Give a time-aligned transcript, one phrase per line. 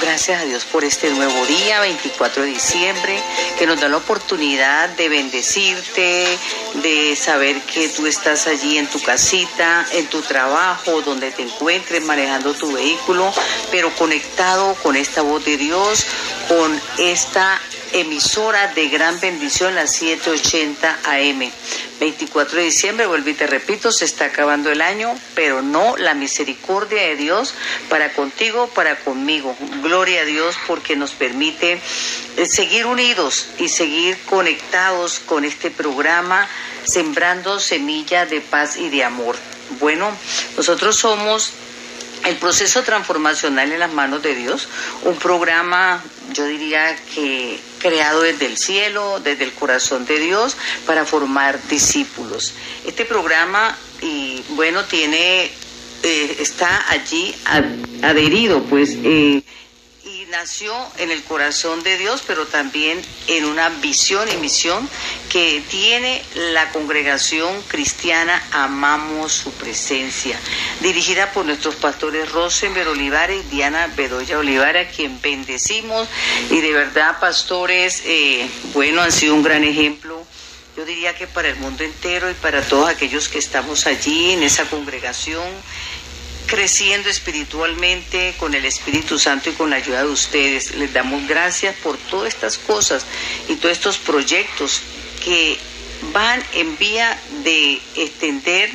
[0.00, 3.22] gracias a Dios por este nuevo día, 24 de diciembre,
[3.58, 6.38] que nos da la oportunidad de bendecirte,
[6.82, 12.02] de saber que tú estás allí en tu casita, en tu trabajo, donde te encuentres
[12.02, 13.32] manejando tu vehículo,
[13.70, 16.06] pero conectado con esta voz de Dios,
[16.48, 17.60] con esta
[17.92, 21.50] emisora de gran bendición, la 780 AM.
[22.00, 26.14] 24 de diciembre, vuelvo y te repito, se está acabando el año, pero no la
[26.14, 27.54] misericordia de Dios
[27.90, 29.54] para contigo, para conmigo.
[29.82, 31.80] Gloria a Dios porque nos permite
[32.36, 36.48] eh, seguir unidos y seguir conectados con este programa,
[36.84, 39.36] sembrando semilla de paz y de amor.
[39.78, 40.10] Bueno,
[40.56, 41.52] nosotros somos
[42.24, 44.68] el proceso transformacional en las manos de Dios,
[45.04, 46.02] un programa,
[46.32, 52.54] yo diría que creado desde el cielo, desde el corazón de Dios, para formar discípulos.
[52.86, 55.50] Este programa, y bueno, tiene,
[56.02, 57.34] eh, está allí
[58.02, 58.96] adherido, pues.
[59.02, 59.42] Eh,
[60.30, 64.88] nació en el corazón de Dios, pero también en una visión y misión
[65.28, 70.38] que tiene la congregación cristiana Amamos su presencia,
[70.80, 76.08] dirigida por nuestros pastores Rosenberg Olivares y Diana Bedoya Olivara, quien bendecimos.
[76.50, 80.24] Y de verdad pastores, eh, bueno, han sido un gran ejemplo
[80.76, 84.42] yo diría que para el mundo entero y para todos aquellos que estamos allí en
[84.42, 85.46] esa congregación
[86.46, 90.74] creciendo espiritualmente con el Espíritu Santo y con la ayuda de ustedes.
[90.74, 93.06] Les damos gracias por todas estas cosas
[93.48, 94.82] y todos estos proyectos
[95.24, 95.58] que
[96.12, 98.70] van en vía de extender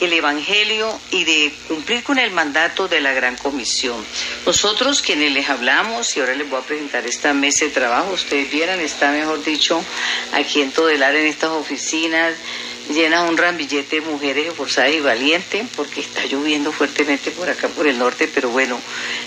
[0.00, 4.04] el Evangelio y de cumplir con el mandato de la Gran Comisión.
[4.46, 8.50] Nosotros quienes les hablamos, y ahora les voy a presentar esta mesa de trabajo, ustedes
[8.50, 9.84] vieran, está mejor dicho
[10.32, 12.34] aquí en Todelar, en estas oficinas,
[12.88, 17.86] llena un ramillete de mujeres esforzadas y valientes, porque está lloviendo fuertemente por acá, por
[17.86, 18.80] el norte, pero bueno,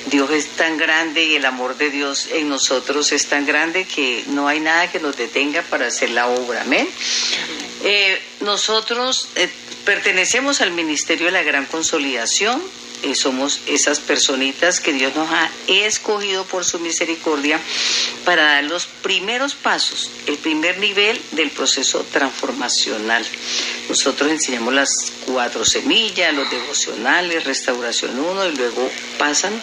[0.08, 4.24] Dios es tan grande y el amor de Dios en nosotros es tan grande que
[4.28, 6.62] no hay nada que nos detenga para hacer la obra.
[6.62, 6.88] Amén.
[7.84, 9.50] Eh, nosotros eh,
[9.86, 12.62] pertenecemos al Ministerio de la Gran Consolidación
[13.04, 17.60] eh, somos esas personitas que Dios nos ha escogido por su misericordia
[18.24, 23.26] para dar los primeros pasos, el primer nivel del proceso transformacional.
[23.90, 29.54] Nosotros enseñamos las cuatro semillas, los devocionales, restauración uno y luego pasan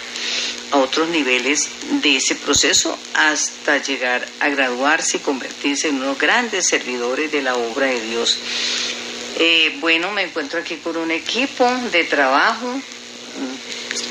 [0.72, 1.68] a otros niveles
[2.02, 7.54] de ese proceso hasta llegar a graduarse y convertirse en unos grandes servidores de la
[7.54, 8.38] obra de Dios.
[9.38, 12.80] Eh, bueno, me encuentro aquí con un equipo de trabajo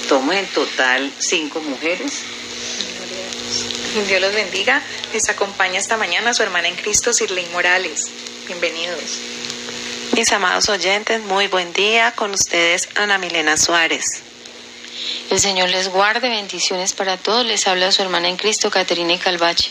[0.07, 2.23] Somos en total cinco mujeres.
[4.07, 4.81] Dios los bendiga.
[5.13, 8.07] Les acompaña esta mañana su hermana en Cristo, Sirley Morales.
[8.47, 9.19] Bienvenidos.
[10.13, 12.11] Mis amados oyentes, muy buen día.
[12.15, 14.21] Con ustedes, Ana Milena Suárez.
[15.29, 17.45] El Señor les guarde, bendiciones para todos.
[17.45, 19.69] Les habla su hermana en Cristo, Caterina Calvache.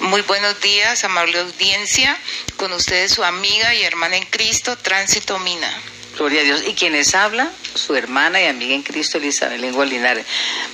[0.00, 2.16] Muy buenos días, amable audiencia.
[2.56, 5.72] Con ustedes su amiga y hermana en Cristo, Tránsito Mina.
[6.16, 6.62] Gloria a Dios.
[6.66, 7.50] ¿Y quienes habla?
[7.74, 10.26] Su hermana y amiga en Cristo, Elizabeth Lengua Linares.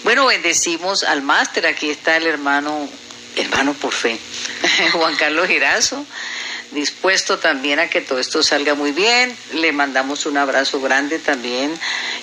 [0.04, 1.66] Bueno, bendecimos al máster.
[1.66, 2.88] Aquí está el hermano,
[3.36, 4.18] hermano por fe,
[4.92, 6.04] Juan Carlos Girazo
[6.72, 9.34] dispuesto también a que todo esto salga muy bien.
[9.54, 11.72] Le mandamos un abrazo grande también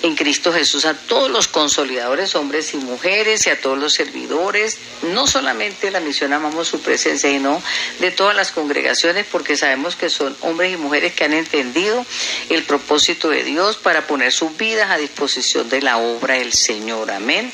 [0.01, 4.77] en Cristo Jesús a todos los consolidadores, hombres y mujeres, y a todos los servidores,
[5.13, 7.61] no solamente la misión Amamos su presencia, sino
[7.99, 12.05] de todas las congregaciones, porque sabemos que son hombres y mujeres que han entendido
[12.49, 17.11] el propósito de Dios para poner sus vidas a disposición de la obra del Señor.
[17.11, 17.51] Amén.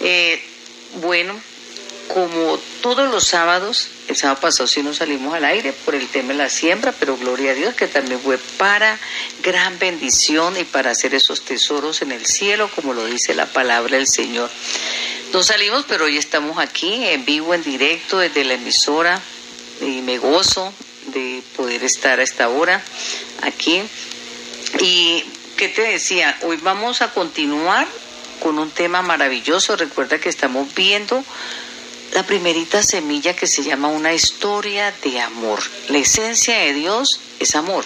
[0.00, 0.42] Eh,
[1.00, 1.34] bueno,
[2.08, 6.28] como todos los sábados, el sábado pasado sí nos salimos al aire por el tema
[6.28, 8.98] de la siembra, pero gloria a Dios que también fue para
[9.42, 13.96] gran bendición y para hacer esos tesoros en el cielo, como lo dice la palabra
[13.96, 14.50] del Señor.
[15.32, 19.20] Nos salimos, pero hoy estamos aquí en vivo, en directo, desde la emisora,
[19.80, 20.72] y me gozo
[21.06, 22.82] de poder estar a esta hora
[23.42, 23.82] aquí.
[24.80, 25.24] Y,
[25.56, 26.36] ¿qué te decía?
[26.42, 27.86] Hoy vamos a continuar
[28.40, 29.76] con un tema maravilloso.
[29.76, 31.24] Recuerda que estamos viendo
[32.14, 35.60] la primerita semilla que se llama una historia de amor.
[35.88, 37.84] La esencia de Dios es amor.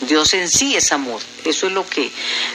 [0.00, 1.22] Dios en sí es amor.
[1.44, 2.10] Eso es lo que,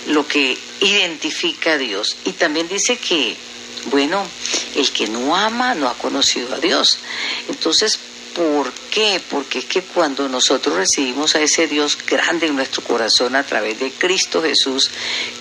[0.08, 2.18] lo que identifica a Dios.
[2.26, 3.38] Y también dice que,
[3.86, 4.28] bueno,
[4.76, 7.00] el que no ama no ha conocido a Dios.
[7.48, 7.98] Entonces,
[8.36, 9.22] ¿por qué?
[9.30, 13.80] Porque es que cuando nosotros recibimos a ese Dios grande en nuestro corazón a través
[13.80, 14.92] de Cristo Jesús,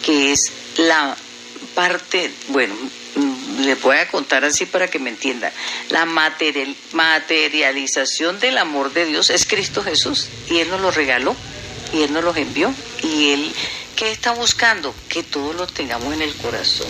[0.01, 1.17] que es la
[1.75, 2.77] parte, bueno,
[3.65, 5.53] les voy a contar así para que me entiendan.
[5.89, 11.37] La materialización del amor de Dios es Cristo Jesús y Él nos lo regaló
[11.93, 13.53] y Él nos los envió y Él,
[13.97, 14.95] ¿qué está buscando?
[15.09, 16.89] Que todos lo tengamos en el corazón.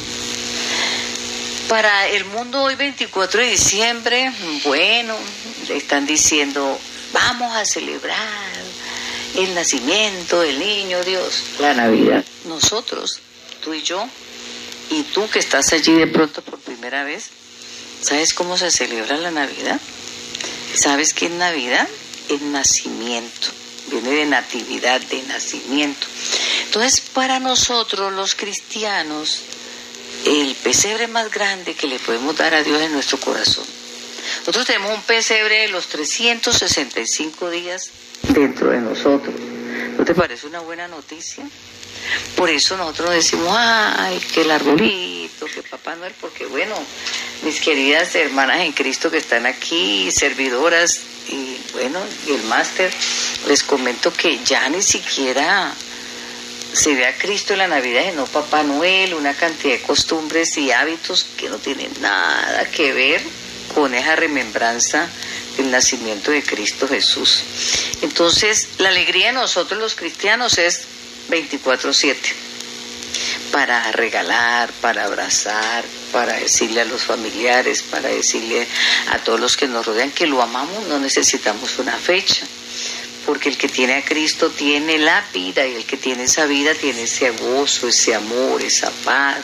[1.68, 4.32] Para el mundo hoy 24 de diciembre,
[4.64, 5.14] bueno,
[5.68, 6.78] le están diciendo,
[7.12, 8.18] vamos a celebrar
[9.36, 12.24] el nacimiento del niño Dios, la Navidad.
[12.46, 13.20] Nosotros,
[13.62, 14.04] tú y yo,
[14.90, 17.30] y tú que estás allí de pronto por primera vez,
[18.02, 19.80] ¿sabes cómo se celebra la Navidad?
[20.74, 21.88] ¿Sabes qué es Navidad?
[22.28, 23.48] Es nacimiento,
[23.90, 26.06] viene de natividad, de nacimiento.
[26.66, 29.42] Entonces, para nosotros los cristianos,
[30.26, 33.64] el pesebre más grande que le podemos dar a Dios en nuestro corazón.
[34.40, 37.90] Nosotros tenemos un pesebre de los 365 días
[38.28, 39.34] dentro de nosotros.
[39.96, 41.44] ¿No te parece una buena noticia?
[42.36, 46.74] Por eso nosotros decimos, ay, que el arbolito, que Papá Noel, porque bueno,
[47.42, 52.92] mis queridas hermanas en Cristo que están aquí, servidoras, y bueno, y el máster,
[53.46, 55.72] les comento que ya ni siquiera
[56.72, 60.56] se ve a Cristo en la Navidad y no Papá Noel, una cantidad de costumbres
[60.56, 63.20] y hábitos que no tienen nada que ver
[63.74, 65.08] con esa remembranza
[65.56, 67.42] del nacimiento de Cristo Jesús.
[68.02, 70.82] Entonces, la alegría de nosotros los cristianos es
[71.28, 72.34] 24/7
[73.52, 78.66] para regalar, para abrazar, para decirle a los familiares, para decirle
[79.10, 82.46] a todos los que nos rodean que lo amamos, no necesitamos una fecha.
[83.26, 86.74] Porque el que tiene a Cristo tiene la vida y el que tiene esa vida
[86.74, 89.38] tiene ese gozo, ese amor, esa paz,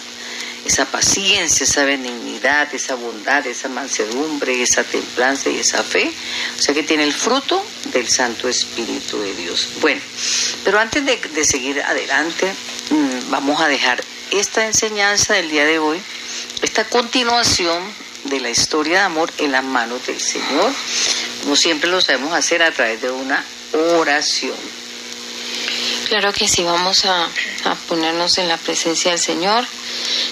[0.66, 6.12] esa paciencia, esa benignidad, esa bondad, esa mansedumbre, esa templanza y esa fe.
[6.58, 9.68] O sea que tiene el fruto del Santo Espíritu de Dios.
[9.80, 10.00] Bueno,
[10.64, 12.52] pero antes de, seguir adelante,
[12.90, 14.02] mm, vamos a dejar
[14.32, 16.00] esta enseñanza del día de hoy,
[16.62, 17.80] esta continuación
[18.24, 20.72] de la historia de amor en las manos del Señor,
[21.42, 24.56] como siempre lo sabemos hacer a través de una oración.
[26.08, 27.28] Claro que sí, vamos a,
[27.88, 29.64] ponernos en la presencia del Señor.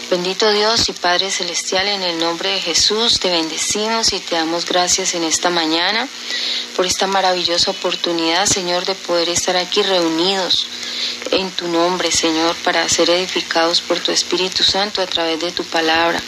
[0.09, 4.67] Bendito Dios y Padre Celestial, en el nombre de Jesús te bendecimos y te damos
[4.67, 6.06] gracias en esta mañana
[6.76, 10.69] por esta maravillosa oportunidad, Señor, de poder estar aquí reunidos
[11.32, 15.65] en tu nombre, Señor, para ser edificados por tu Espíritu Santo a través de tu
[15.65, 16.23] palabra.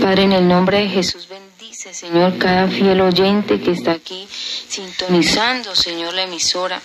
[0.00, 4.28] Padre, en el nombre de Jesús, bendice, Señor, cada fiel oyente que está aquí
[4.68, 6.80] sintonizando, Señor, la emisora.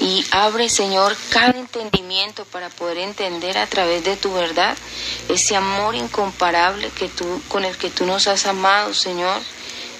[0.00, 4.76] Y abre, Señor, cada entendimiento para poder entender a través de tu verdad
[5.28, 9.40] ese amor incomparable que tú, con el que tú nos has amado, Señor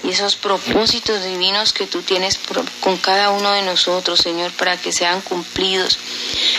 [0.04, 2.38] y esos propósitos divinos que tú tienes
[2.80, 5.98] con cada uno de nosotros, Señor, para que sean cumplidos.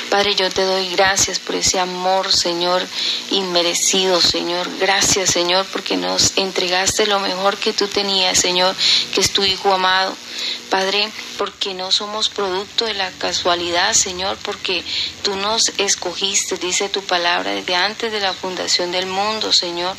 [0.09, 2.85] Padre, yo te doy gracias por ese amor, Señor,
[3.31, 4.67] inmerecido, Señor.
[4.79, 8.75] Gracias, Señor, porque nos entregaste lo mejor que tú tenías, Señor,
[9.13, 10.15] que es tu Hijo amado.
[10.69, 14.83] Padre, porque no somos producto de la casualidad, Señor, porque
[15.23, 19.95] tú nos escogiste, dice tu palabra, desde antes de la fundación del mundo, Señor.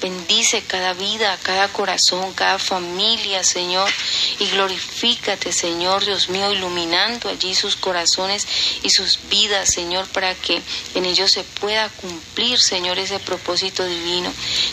[0.00, 3.90] Bendice cada vida, cada corazón, cada familia, Señor,
[4.38, 8.46] y glorifícate, Señor, Dios mío, iluminando allí sus corazones
[8.82, 10.62] y sus vidas, Señor, para que
[10.94, 14.32] en ellos se pueda cumplir, Señor, ese propósito divino.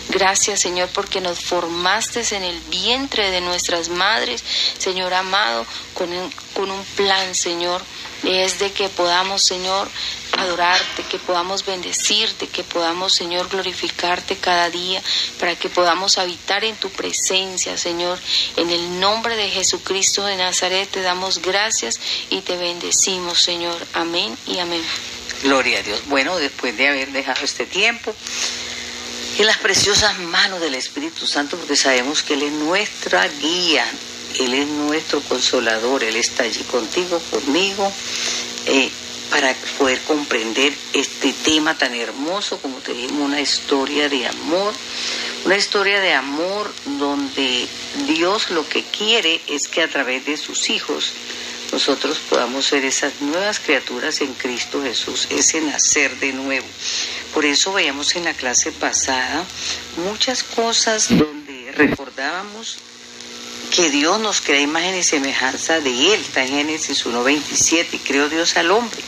[0.09, 4.43] Gracias, Señor, porque nos formaste en el vientre de nuestras madres,
[4.77, 7.81] Señor amado, con un, con un plan, Señor,
[8.23, 9.89] es de que podamos, Señor,
[10.37, 15.01] adorarte, que podamos bendecirte, que podamos, Señor, glorificarte cada día,
[15.39, 18.19] para que podamos habitar en tu presencia, Señor.
[18.55, 23.75] En el nombre de Jesucristo de Nazaret te damos gracias y te bendecimos, Señor.
[23.93, 24.83] Amén y amén.
[25.43, 26.01] Gloria a Dios.
[26.07, 28.13] Bueno, después de haber dejado este tiempo
[29.37, 33.85] en las preciosas manos del Espíritu Santo, porque sabemos que Él es nuestra guía,
[34.39, 37.91] Él es nuestro consolador, Él está allí contigo, conmigo.
[38.65, 38.91] Eh,
[39.29, 44.73] para poder comprender este tema tan hermoso, como te dijimos, una historia de amor,
[45.45, 47.67] una historia de amor donde
[48.07, 51.13] Dios lo que quiere es que a través de sus hijos
[51.71, 56.65] nosotros podamos ser esas nuevas criaturas en Cristo Jesús, ese nacer de nuevo.
[57.33, 59.45] Por eso veíamos en la clase pasada
[59.97, 62.77] muchas cosas donde recordábamos
[63.75, 68.29] que Dios nos crea imagen y semejanza de Él, está en Génesis 1.27, y creó
[68.29, 69.03] Dios al hombre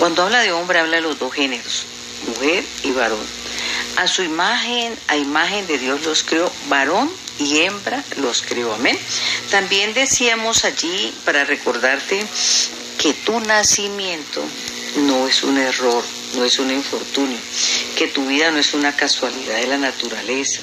[0.00, 1.84] cuando habla de hombre, habla de los dos géneros,
[2.26, 3.20] mujer y varón.
[3.96, 8.72] A su imagen, a imagen de Dios los creó, varón y hembra los creó.
[8.72, 8.98] Amén.
[9.50, 12.26] También decíamos allí, para recordarte,
[12.96, 14.42] que tu nacimiento
[14.96, 16.02] no es un error,
[16.34, 17.38] no es un infortunio,
[17.98, 20.62] que tu vida no es una casualidad de la naturaleza,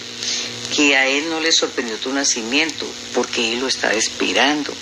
[0.76, 4.74] que a él no le sorprendió tu nacimiento, porque él lo estaba esperando.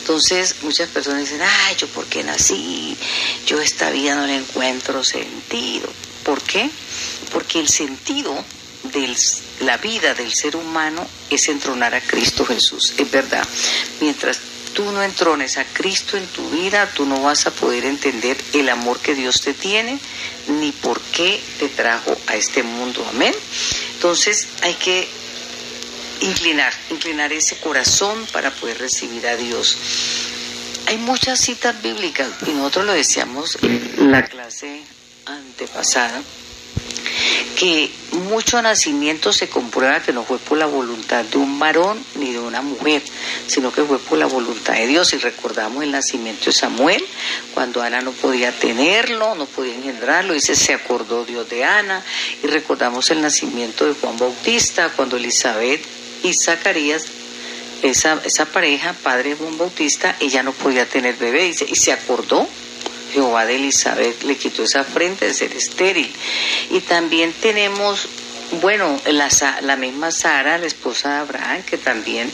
[0.00, 2.96] Entonces muchas personas dicen, ay, yo por qué nací,
[3.46, 5.88] yo esta vida no le encuentro sentido.
[6.24, 6.68] ¿Por qué?
[7.32, 8.34] Porque el sentido
[8.92, 9.16] de
[9.60, 12.94] la vida del ser humano es entronar a Cristo Jesús.
[12.98, 13.46] Es verdad.
[14.00, 14.38] Mientras
[14.72, 18.68] tú no entrones a Cristo en tu vida, tú no vas a poder entender el
[18.68, 19.98] amor que Dios te tiene,
[20.60, 23.04] ni por qué te trajo a este mundo.
[23.10, 23.34] Amén.
[23.94, 25.08] Entonces hay que
[26.20, 29.76] inclinar, inclinar ese corazón para poder recibir a Dios.
[30.86, 34.82] Hay muchas citas bíblicas y nosotros lo decíamos en la clase
[35.26, 36.22] antepasada
[37.58, 42.32] que mucho nacimiento se comprueba que no fue por la voluntad de un varón ni
[42.32, 43.02] de una mujer,
[43.46, 45.12] sino que fue por la voluntad de Dios.
[45.12, 47.04] Y recordamos el nacimiento de Samuel,
[47.54, 52.02] cuando Ana no podía tenerlo, no podía engendrarlo, dice, se acordó Dios de Ana.
[52.42, 55.84] Y recordamos el nacimiento de Juan Bautista, cuando Elizabeth
[56.22, 57.06] y Zacarías
[57.82, 61.92] esa, esa pareja, padre de Juan Bautista, ella no podía tener bebé, dice, y se
[61.92, 62.48] acordó
[63.12, 66.12] Jehová de Elizabeth le quitó esa frente de ser estéril.
[66.70, 68.08] Y también tenemos,
[68.60, 69.28] bueno, la,
[69.62, 72.30] la misma Sara, la esposa de Abraham, que también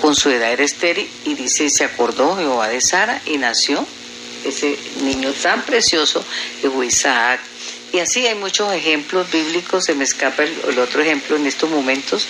[0.00, 3.86] con su edad era estéril, y dice, se acordó Jehová de Sara y nació
[4.44, 6.22] ese niño tan precioso
[6.60, 7.40] que fue Isaac.
[7.94, 12.26] Y así hay muchos ejemplos bíblicos, se me escapa el, otro ejemplo en estos momentos,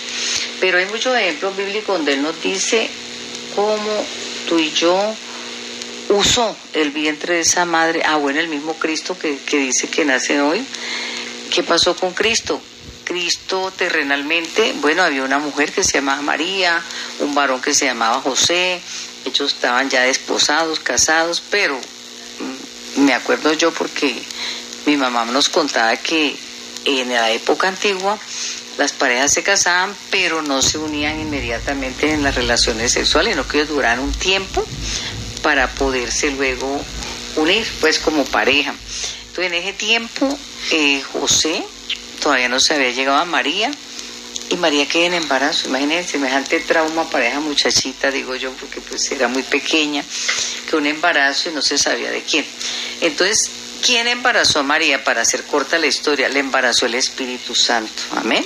[0.59, 2.87] pero hay muchos ejemplos bíblicos donde él nos dice
[3.55, 4.05] cómo
[4.47, 4.95] tú y yo
[6.09, 10.05] usó el vientre de esa madre, ah bueno, el mismo Cristo que, que dice que
[10.05, 10.63] nace hoy,
[11.49, 12.61] ¿qué pasó con Cristo?
[13.03, 16.79] Cristo terrenalmente, bueno, había una mujer que se llamaba María,
[17.21, 18.79] un varón que se llamaba José,
[19.25, 24.21] ellos estaban ya desposados, casados, pero mm, me acuerdo yo porque
[24.85, 26.35] mi mamá nos contaba que
[26.85, 28.17] en la época antigua
[28.77, 33.65] las parejas se casaban, pero no se unían inmediatamente en las relaciones sexuales, sino que
[33.65, 34.65] duraban un tiempo
[35.41, 36.83] para poderse luego
[37.37, 38.73] unir, pues como pareja.
[39.27, 40.37] Entonces en ese tiempo
[40.71, 41.63] eh, José
[42.21, 43.71] todavía no se había llegado a María
[44.49, 45.67] y María queda en embarazo.
[45.67, 50.03] Imagínense semejante trauma para esa muchachita, digo yo, porque pues era muy pequeña,
[50.69, 52.45] que un embarazo y no se sabía de quién.
[53.01, 53.49] Entonces,
[53.81, 55.03] ¿quién embarazó a María?
[55.03, 58.03] Para hacer corta la historia, le embarazó el Espíritu Santo.
[58.15, 58.45] Amén.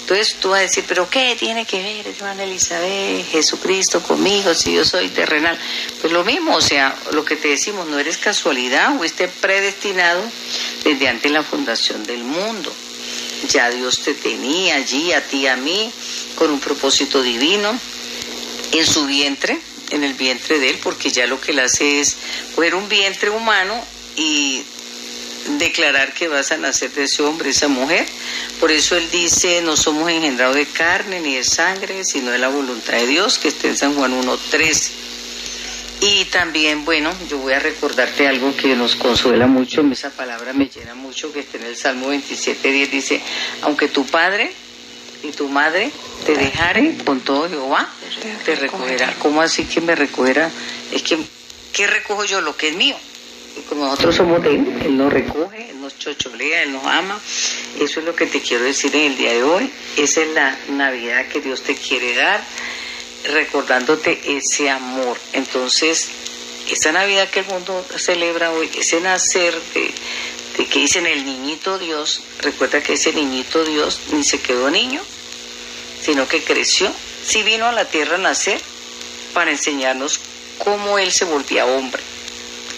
[0.00, 4.74] Entonces tú vas a decir, pero ¿qué tiene que ver, hermana Elizabeth, Jesucristo conmigo si
[4.74, 5.56] yo soy terrenal?
[6.00, 10.22] Pues lo mismo, o sea, lo que te decimos, no eres casualidad esté predestinado
[10.82, 12.72] desde antes de la fundación del mundo.
[13.48, 15.92] Ya Dios te tenía allí, a ti, a mí,
[16.34, 17.78] con un propósito divino,
[18.72, 19.58] en su vientre,
[19.90, 22.16] en el vientre de Él, porque ya lo que Él hace es
[22.54, 23.80] coger un vientre humano
[24.16, 24.62] y
[25.58, 28.06] declarar que vas a nacer de ese hombre, esa mujer.
[28.58, 32.48] Por eso él dice, no somos engendrados de carne ni de sangre, sino de la
[32.48, 34.90] voluntad de Dios, que está en San Juan 1.13.
[36.02, 40.66] Y también, bueno, yo voy a recordarte algo que nos consuela mucho, esa palabra me
[40.66, 43.22] llena mucho, que está en el Salmo 27.10, dice,
[43.62, 44.50] aunque tu padre
[45.22, 45.90] y tu madre
[46.24, 47.86] te dejare con todo Jehová,
[48.46, 49.14] te recogerá.
[49.18, 50.50] ¿Cómo así que me recogerá?
[50.90, 51.18] Es que,
[51.74, 52.40] ¿qué recojo yo?
[52.40, 52.96] Lo que es mío
[53.68, 57.20] como nosotros somos de Él, Él nos recoge, Él nos chocholea, Él nos ama.
[57.78, 59.70] Eso es lo que te quiero decir en el día de hoy.
[59.96, 62.42] Esa es la Navidad que Dios te quiere dar,
[63.24, 65.18] recordándote ese amor.
[65.32, 66.08] Entonces,
[66.70, 69.90] esa Navidad que el mundo celebra hoy, ese nacer de,
[70.58, 75.00] de que dicen el niñito Dios, recuerda que ese niñito Dios ni se quedó niño,
[76.02, 76.92] sino que creció,
[77.24, 78.60] sí vino a la tierra a nacer
[79.34, 80.20] para enseñarnos
[80.58, 82.09] cómo Él se volvía hombre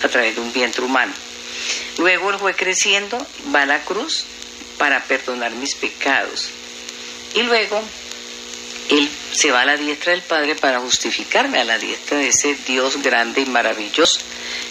[0.02, 1.12] a través de un vientre humano.
[1.98, 4.24] Luego él fue creciendo, va a la cruz
[4.78, 6.50] para perdonar mis pecados.
[7.34, 7.82] Y luego
[8.90, 12.54] él se va a la diestra del Padre para justificarme a la diestra de ese
[12.66, 14.20] Dios grande y maravilloso.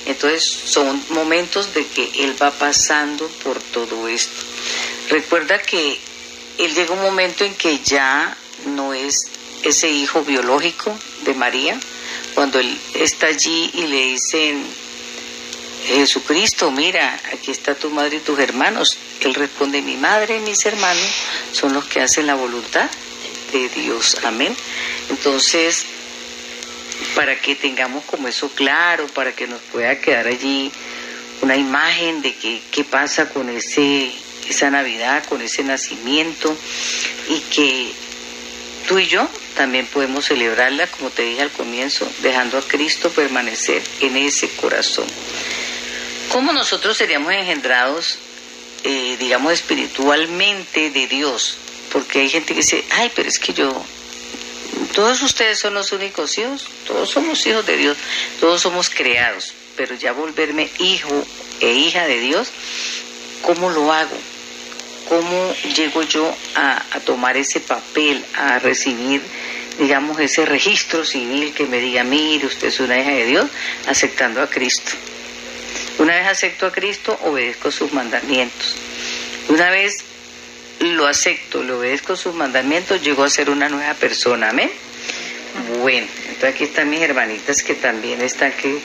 [0.06, 4.44] Entonces son momentos de que Él va pasando por todo esto.
[5.10, 6.00] Recuerda que
[6.58, 8.36] Él llega un momento en que ya
[8.66, 9.26] no es
[9.64, 11.80] ese hijo biológico de María,
[12.34, 14.66] cuando Él está allí y le dicen,
[15.86, 18.98] Jesucristo, mira, aquí está tu madre y tus hermanos.
[19.22, 21.06] Él responde, mi madre y mis hermanos
[21.52, 22.90] son los que hacen la voluntad
[23.52, 24.18] de Dios.
[24.24, 24.56] Amén.
[25.10, 25.86] Entonces,
[27.16, 30.72] para que tengamos como eso claro, para que nos pueda quedar allí
[31.42, 34.12] una imagen de que, qué pasa con ese,
[34.48, 36.56] esa Navidad, con ese nacimiento
[37.28, 37.92] y que
[38.88, 43.82] tú y yo también podemos celebrarla, como te dije al comienzo, dejando a Cristo permanecer
[44.00, 45.08] en ese corazón.
[46.32, 48.18] ¿Cómo nosotros seríamos engendrados,
[48.84, 51.58] eh, digamos, espiritualmente de Dios?
[51.92, 53.84] Porque hay gente que dice, ay, pero es que yo,
[54.96, 57.98] todos ustedes son los únicos hijos, todos somos hijos de Dios,
[58.40, 61.26] todos somos creados, pero ya volverme hijo
[61.60, 62.48] e hija de Dios,
[63.42, 64.18] ¿cómo lo hago?
[65.12, 69.22] ¿cómo llego yo a, a tomar ese papel, a recibir,
[69.78, 73.50] digamos, ese registro civil que me diga, mire, usted es una hija de Dios,
[73.88, 74.94] aceptando a Cristo?
[76.02, 78.76] Una vez acepto a Cristo, obedezco sus mandamientos.
[79.50, 79.98] Una vez
[80.80, 84.50] lo acepto, le obedezco sus mandamientos, llego a ser una nueva persona.
[84.50, 84.72] Amén.
[85.80, 88.80] Bueno, entonces aquí están mis hermanitas que también están que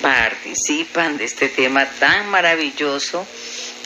[0.00, 3.26] participan de este tema tan maravilloso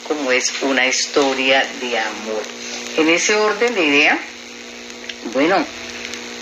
[0.06, 2.42] como es una historia de amor.
[2.98, 4.16] En ese orden de idea,
[5.32, 5.66] bueno,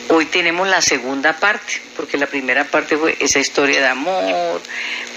[0.08, 4.60] hoy tenemos la segunda parte, porque la primera parte fue esa historia de amor,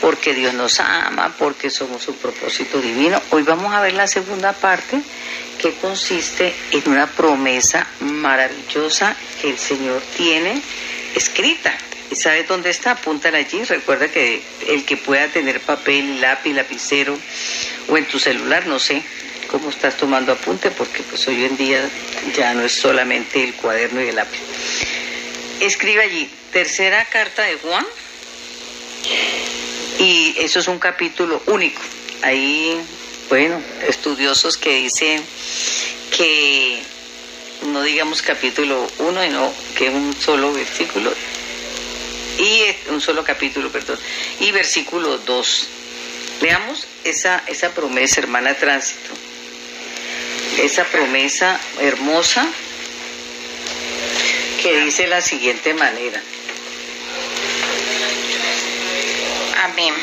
[0.01, 3.21] porque Dios nos ama, porque somos su propósito divino.
[3.31, 5.01] Hoy vamos a ver la segunda parte
[5.59, 10.61] que consiste en una promesa maravillosa que el Señor tiene
[11.15, 11.75] escrita.
[12.09, 12.91] ¿Y sabes dónde está?
[12.91, 13.63] Apúntala allí.
[13.63, 17.17] Recuerda que el que pueda tener papel, lápiz, lapicero
[17.89, 19.03] o en tu celular, no sé
[19.47, 21.89] cómo estás tomando apunte, porque pues hoy en día
[22.35, 24.39] ya no es solamente el cuaderno y el lápiz.
[25.59, 27.85] Escribe allí, tercera carta de Juan,
[29.99, 31.81] y eso es un capítulo único.
[32.21, 32.79] Ahí,
[33.29, 35.23] bueno, estudiosos que dicen
[36.15, 36.81] que
[37.67, 41.11] no digamos capítulo 1, sino que un solo versículo,
[42.37, 43.97] y un solo capítulo, perdón,
[44.39, 45.67] y versículo 2.
[46.41, 49.13] Leamos esa, esa promesa, hermana tránsito,
[50.57, 52.47] esa promesa hermosa
[54.61, 56.21] que dice de la siguiente manera.
[59.63, 59.93] Amén.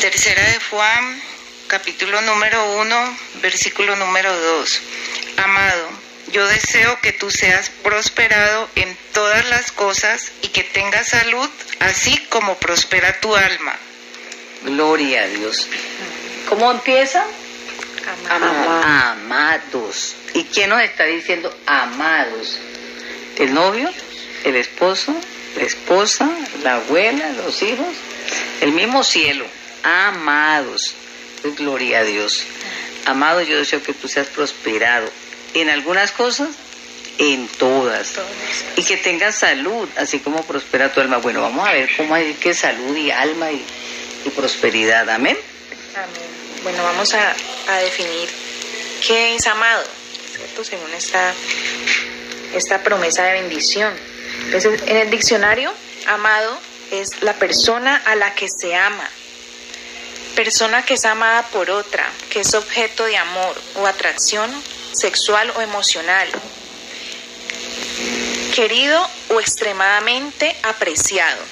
[0.00, 1.22] Tercera de Juan,
[1.66, 4.80] capítulo número 1, versículo número 2.
[5.38, 5.88] Amado,
[6.32, 11.48] yo deseo que tú seas prosperado en todas las cosas y que tengas salud,
[11.80, 13.76] así como prospera tu alma.
[14.64, 15.68] Gloria a Dios.
[16.48, 17.24] ¿Cómo empieza?
[18.28, 18.82] Amado.
[18.84, 20.14] Amados.
[20.34, 22.58] ¿Y quién nos está diciendo amados?
[23.38, 23.90] ¿El novio?
[24.44, 25.14] ¿El esposo?
[25.56, 26.30] ¿La esposa?
[26.62, 27.30] ¿La abuela?
[27.32, 27.86] ¿Los hijos?
[28.60, 29.46] El mismo cielo.
[29.82, 30.94] Amados.
[31.42, 32.44] Pues, gloria a Dios.
[33.06, 35.10] Amado, yo deseo que tú seas prosperado
[35.52, 36.48] en algunas cosas,
[37.18, 38.14] en todas.
[38.76, 41.18] Y que tengas salud, así como prospera tu alma.
[41.18, 43.64] Bueno, vamos a ver cómo hay que salud y alma y,
[44.24, 45.08] y prosperidad.
[45.10, 45.36] Amén.
[45.94, 46.33] Amén.
[46.64, 47.36] Bueno, vamos a,
[47.68, 48.28] a definir
[49.06, 49.84] qué es amado,
[50.34, 50.64] ¿cierto?
[50.64, 51.34] Según esta,
[52.54, 53.94] esta promesa de bendición.
[54.46, 55.70] Entonces, en el diccionario,
[56.06, 56.58] amado
[56.90, 59.06] es la persona a la que se ama,
[60.34, 64.50] persona que es amada por otra, que es objeto de amor o atracción
[64.92, 66.28] sexual o emocional,
[68.54, 71.42] querido o extremadamente apreciado.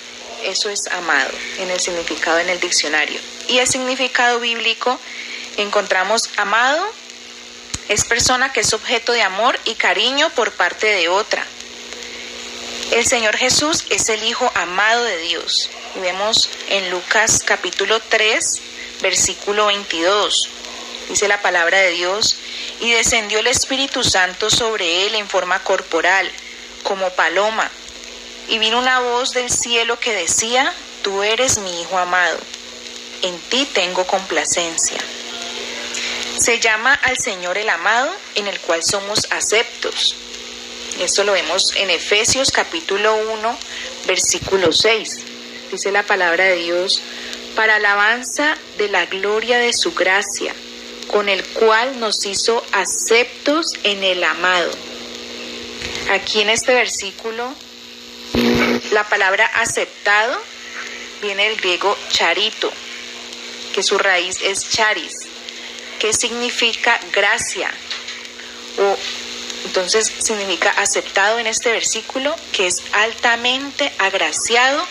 [0.44, 3.20] Eso es amado en el significado en el diccionario.
[3.48, 4.98] Y el significado bíblico
[5.56, 6.84] encontramos amado
[7.88, 11.44] es persona que es objeto de amor y cariño por parte de otra.
[12.92, 15.68] El Señor Jesús es el Hijo amado de Dios.
[15.96, 18.60] Vemos en Lucas capítulo 3,
[19.02, 20.48] versículo 22.
[21.08, 22.36] Dice la palabra de Dios,
[22.80, 26.30] y descendió el Espíritu Santo sobre él en forma corporal,
[26.82, 27.70] como paloma.
[28.48, 32.38] Y vino una voz del cielo que decía, tú eres mi Hijo amado,
[33.22, 34.98] en ti tengo complacencia.
[36.38, 40.16] Se llama al Señor el amado, en el cual somos aceptos.
[41.00, 43.58] Esto lo vemos en Efesios capítulo 1,
[44.06, 45.20] versículo 6.
[45.70, 47.00] Dice la palabra de Dios,
[47.54, 50.54] para alabanza de la gloria de su gracia,
[51.10, 54.70] con el cual nos hizo aceptos en el amado.
[56.10, 57.54] Aquí en este versículo,
[58.90, 60.40] la palabra aceptado
[61.20, 62.72] viene del griego charito,
[63.72, 65.14] que su raíz es charis,
[65.98, 67.70] que significa gracia.
[68.78, 68.96] O
[69.64, 74.84] entonces significa aceptado en este versículo, que es altamente agraciado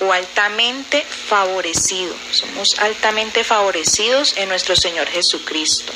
[0.00, 2.14] o altamente favorecido.
[2.30, 5.92] Somos altamente favorecidos en nuestro Señor Jesucristo.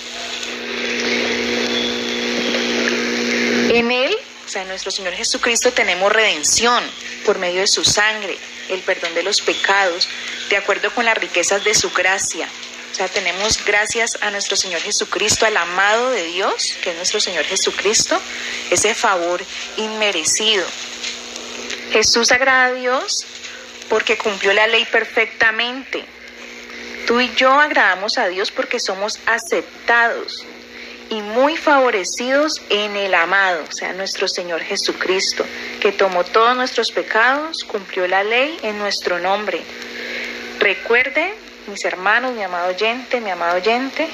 [3.70, 4.16] En Él,
[4.46, 6.82] o sea, en nuestro Señor Jesucristo tenemos redención
[7.24, 8.38] por medio de su sangre,
[8.68, 10.09] el perdón de los pecados,
[10.48, 12.48] de acuerdo con las riquezas de su gracia.
[12.92, 17.20] O sea, tenemos gracias a nuestro Señor Jesucristo, al amado de Dios, que es nuestro
[17.20, 18.20] Señor Jesucristo,
[18.70, 19.42] ese favor
[19.77, 20.64] inmerecido.
[21.92, 23.27] Jesús agrada a Dios
[23.88, 26.05] porque cumplió la ley perfectamente.
[27.07, 30.46] Tú y yo agradamos a Dios porque somos aceptados
[31.10, 35.44] y muy favorecidos en el amado, o sea, nuestro Señor Jesucristo,
[35.80, 39.60] que tomó todos nuestros pecados, cumplió la ley en nuestro nombre.
[40.58, 41.34] Recuerde
[41.66, 44.08] mis hermanos, mi amado oyente, mi amado oyente,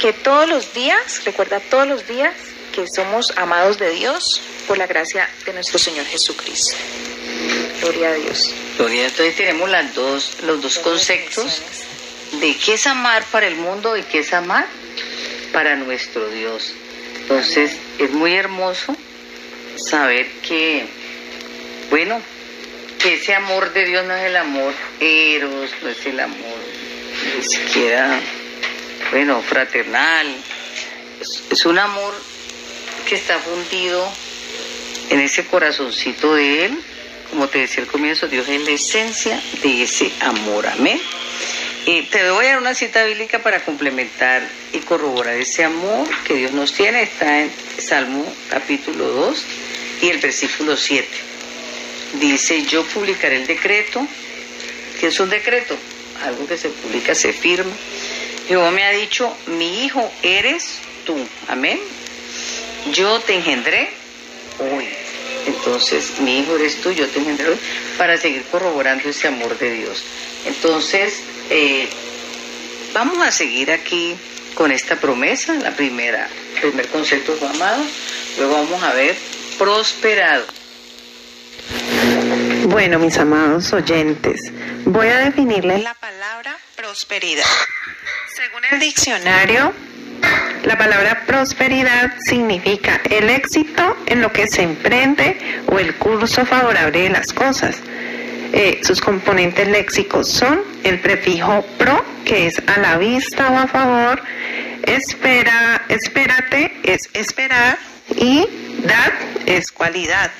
[0.00, 2.34] que todos los días, recuerda todos los días,
[2.74, 6.76] que somos amados de Dios por la gracia de nuestro Señor Jesucristo.
[7.80, 8.52] Gloria a Dios.
[8.76, 11.62] Gloria, entonces tenemos las dos, los dos conceptos
[12.40, 14.66] de qué es amar para el mundo y qué es amar
[15.54, 16.74] para nuestro Dios.
[17.22, 18.94] Entonces es muy hermoso
[19.76, 20.84] saber que,
[21.90, 22.20] bueno,
[22.98, 26.58] que ese amor de Dios no es el amor eros, no es el amor
[27.36, 28.20] ni siquiera,
[29.12, 30.26] bueno, fraternal.
[31.50, 32.12] Es, un amor
[33.08, 34.06] que está fundido
[35.10, 36.78] en ese corazoncito de Él.
[37.30, 40.66] Como te decía al comienzo, Dios es la esencia de ese amor.
[40.66, 41.00] Amén.
[41.86, 44.42] Y te voy a dar una cita bíblica para complementar
[44.72, 47.02] y corroborar ese amor que Dios nos tiene.
[47.02, 49.44] Está en Salmo capítulo 2
[50.00, 51.06] y el versículo 7.
[52.20, 54.06] Dice, yo publicaré el decreto.
[54.98, 55.76] ¿Qué es un decreto?
[56.24, 57.72] Algo que se publica, se firma.
[58.48, 61.16] Jehová me ha dicho, mi hijo eres tú.
[61.48, 61.78] Amén.
[62.92, 63.90] Yo te engendré
[64.58, 64.88] hoy.
[65.46, 67.58] Entonces, mi hijo eres tú, yo te engendré hoy,
[67.98, 70.02] para seguir corroborando ese amor de Dios.
[70.46, 71.20] Entonces,
[71.50, 71.88] eh,
[72.92, 74.16] vamos a seguir aquí
[74.54, 76.28] con esta promesa, la primera,
[76.60, 77.82] primer concepto fue amado,
[78.38, 79.16] luego vamos a ver
[79.58, 80.44] prosperado.
[82.68, 84.40] Bueno, mis amados oyentes,
[84.84, 87.44] voy a definirles la palabra prosperidad.
[88.34, 89.72] Según el diccionario,
[90.64, 97.02] la palabra prosperidad significa el éxito en lo que se emprende o el curso favorable
[97.02, 97.76] de las cosas.
[98.56, 103.66] Eh, sus componentes léxicos son el prefijo pro, que es a la vista o a
[103.66, 104.22] favor,
[104.86, 107.76] espera, espérate es esperar
[108.14, 108.46] y
[108.84, 109.12] dad
[109.46, 110.30] es cualidad.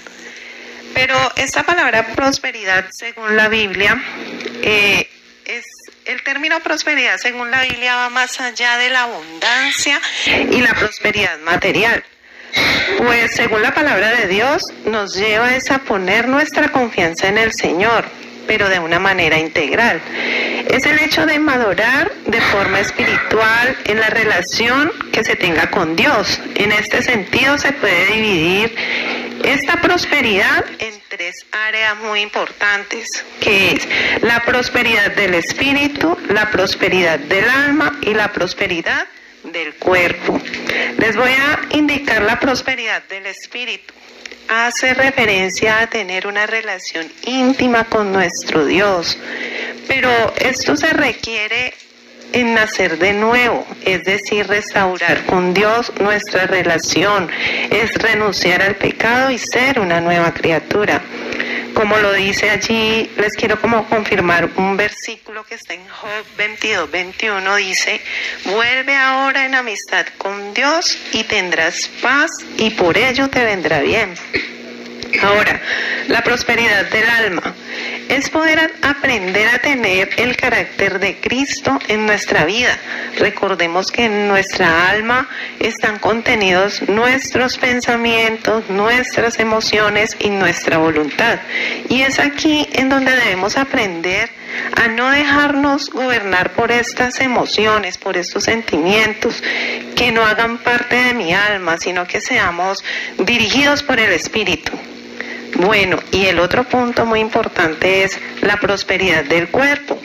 [0.94, 4.00] Pero esta palabra prosperidad, según la Biblia,
[4.62, 5.08] eh,
[5.44, 5.64] es
[6.04, 10.00] el término prosperidad, según la Biblia, va más allá de la abundancia
[10.52, 12.04] y la prosperidad material.
[12.98, 17.52] Pues según la palabra de Dios, nos lleva es a poner nuestra confianza en el
[17.52, 18.04] Señor,
[18.46, 20.00] pero de una manera integral.
[20.70, 25.96] Es el hecho de madurar de forma espiritual en la relación que se tenga con
[25.96, 26.40] Dios.
[26.54, 28.74] En este sentido se puede dividir
[29.44, 33.08] esta prosperidad en tres áreas muy importantes,
[33.40, 33.88] que es
[34.22, 39.06] la prosperidad del espíritu, la prosperidad del alma y la prosperidad
[39.44, 40.40] del cuerpo.
[40.98, 43.94] Les voy a indicar la prosperidad del espíritu.
[44.48, 49.18] Hace referencia a tener una relación íntima con nuestro Dios,
[49.88, 51.72] pero esto se requiere
[52.34, 57.30] en nacer de nuevo, es decir, restaurar con Dios nuestra relación,
[57.70, 61.00] es renunciar al pecado y ser una nueva criatura.
[61.74, 66.90] Como lo dice allí, les quiero como confirmar un versículo que está en Job 22,
[66.90, 68.00] 21, dice,
[68.44, 74.14] vuelve ahora en amistad con Dios y tendrás paz y por ello te vendrá bien.
[75.22, 75.60] Ahora,
[76.08, 77.54] la prosperidad del alma
[78.08, 82.78] es poder aprender a tener el carácter de Cristo en nuestra vida.
[83.18, 91.38] Recordemos que en nuestra alma están contenidos nuestros pensamientos, nuestras emociones y nuestra voluntad.
[91.88, 94.30] Y es aquí en donde debemos aprender
[94.76, 99.42] a no dejarnos gobernar por estas emociones, por estos sentimientos
[99.96, 102.84] que no hagan parte de mi alma, sino que seamos
[103.18, 104.73] dirigidos por el Espíritu.
[105.56, 109.98] Bueno, y el otro punto muy importante es la prosperidad del cuerpo.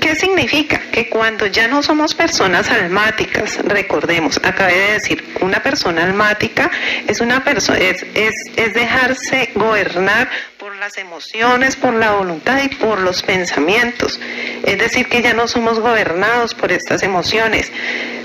[0.00, 0.80] ¿Qué significa?
[0.90, 6.70] Que cuando ya no somos personas almáticas, recordemos, acabé de decir, una persona almática
[7.06, 10.30] es una persona, es, es, es dejarse gobernar
[10.78, 14.20] las emociones, por la voluntad y por los pensamientos.
[14.64, 17.72] Es decir, que ya no somos gobernados por estas emociones,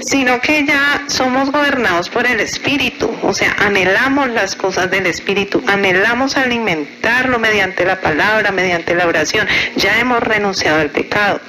[0.02, 3.12] sino que ya somos gobernados por el Espíritu.
[3.24, 9.48] O sea, anhelamos las cosas del Espíritu, anhelamos alimentarlo mediante la palabra, mediante la oración.
[9.76, 11.42] Ya hemos renunciado al pecado.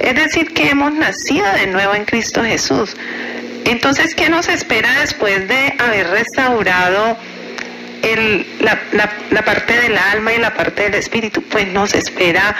[0.00, 2.96] Es decir, que hemos nacido de nuevo en Cristo Jesús.
[3.64, 7.16] Entonces, ¿qué nos espera después de haber restaurado
[8.02, 11.42] el, la, la, la, parte del alma y la parte del espíritu?
[11.42, 12.54] Pues nos espera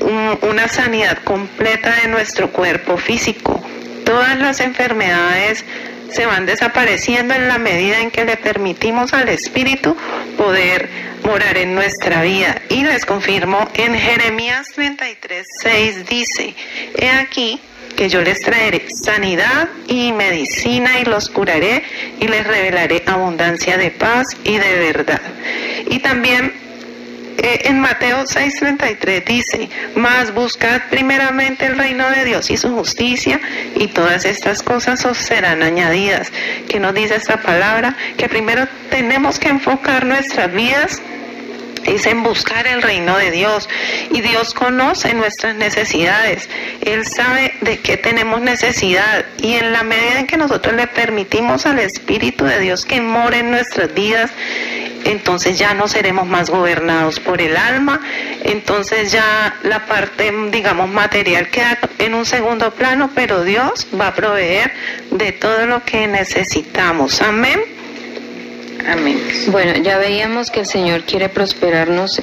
[0.00, 3.62] un, una sanidad completa de nuestro cuerpo físico.
[4.04, 5.64] Todas las enfermedades
[6.10, 9.96] se van desapareciendo en la medida en que le permitimos al Espíritu
[10.36, 10.88] poder
[11.24, 12.62] morar en nuestra vida.
[12.68, 16.54] Y les confirmo, en Jeremías 33, 6 dice,
[16.94, 17.60] he aquí
[17.96, 21.82] que yo les traeré sanidad y medicina y los curaré
[22.20, 25.20] y les revelaré abundancia de paz y de verdad.
[25.90, 26.52] Y también
[27.38, 33.40] eh, en Mateo 6:33 dice, mas buscad primeramente el reino de Dios y su justicia
[33.74, 36.32] y todas estas cosas os serán añadidas.
[36.68, 37.96] ¿Qué nos dice esta palabra?
[38.16, 41.02] Que primero tenemos que enfocar nuestras vidas
[41.86, 43.68] es en buscar el reino de Dios.
[44.10, 46.48] Y Dios conoce nuestras necesidades.
[46.80, 49.24] Él sabe de qué tenemos necesidad.
[49.40, 53.38] Y en la medida en que nosotros le permitimos al Espíritu de Dios que more
[53.38, 54.30] en nuestras vidas,
[55.04, 58.00] entonces ya no seremos más gobernados por el alma,
[58.42, 64.14] entonces ya la parte, digamos, material queda en un segundo plano, pero Dios va a
[64.14, 64.72] proveer
[65.10, 67.22] de todo lo que necesitamos.
[67.22, 67.60] Amén.
[69.48, 72.20] Bueno, ya veíamos que el Señor quiere prosperarnos,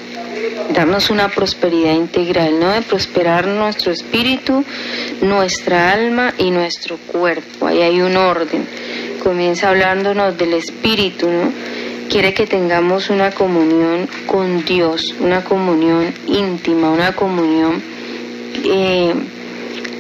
[0.74, 2.72] darnos una prosperidad integral, ¿no?
[2.72, 4.64] De prosperar nuestro espíritu,
[5.22, 7.68] nuestra alma y nuestro cuerpo.
[7.68, 8.66] Ahí hay un orden.
[9.22, 11.52] Comienza hablándonos del espíritu, ¿no?
[12.10, 17.82] Quiere que tengamos una comunión con Dios, una comunión íntima, una comunión
[18.64, 19.14] eh,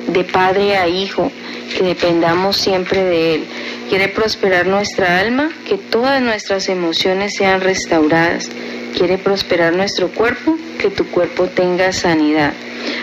[0.07, 1.31] de padre a hijo,
[1.75, 3.47] que dependamos siempre de Él
[3.89, 8.49] Quiere prosperar nuestra alma, que todas nuestras emociones sean restauradas.
[8.97, 12.53] Quiere prosperar nuestro cuerpo, que tu cuerpo tenga sanidad.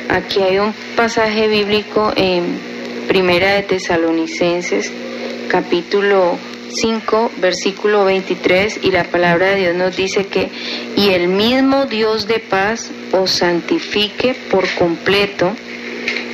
[0.09, 2.59] Aquí hay un pasaje bíblico en
[3.09, 4.93] Primera de Tesalonicenses,
[5.49, 6.39] capítulo
[6.73, 10.51] 5, versículo 23, y la palabra de Dios nos dice que,
[10.97, 15.55] y el mismo Dios de paz os santifique por completo,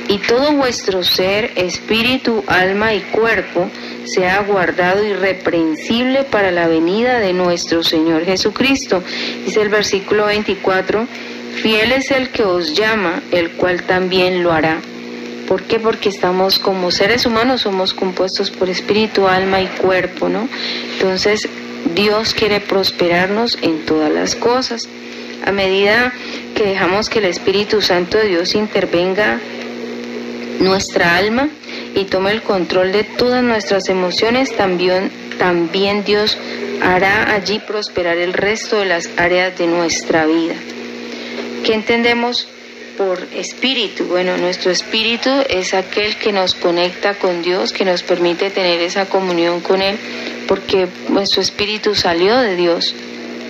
[0.07, 3.69] y todo vuestro ser, espíritu, alma y cuerpo,
[4.07, 9.03] sea guardado irreprensible para la venida de nuestro Señor Jesucristo.
[9.45, 11.07] Dice el versículo 24,
[11.61, 14.79] fiel es el que os llama, el cual también lo hará.
[15.47, 15.79] ¿Por qué?
[15.79, 20.49] Porque estamos como seres humanos, somos compuestos por espíritu, alma y cuerpo, ¿no?
[20.93, 21.47] Entonces,
[21.95, 24.89] Dios quiere prosperarnos en todas las cosas.
[25.45, 26.11] A medida
[26.55, 29.39] que dejamos que el Espíritu Santo de Dios intervenga
[30.59, 31.47] nuestra alma,
[31.97, 36.37] y tome el control de todas nuestras emociones, también, también Dios
[36.79, 40.53] hará allí prosperar el resto de las áreas de nuestra vida.
[41.65, 42.47] ¿Qué entendemos
[42.99, 44.05] por espíritu?
[44.05, 49.07] Bueno, nuestro espíritu es aquel que nos conecta con Dios, que nos permite tener esa
[49.07, 49.97] comunión con Él,
[50.47, 52.93] porque nuestro espíritu salió de Dios,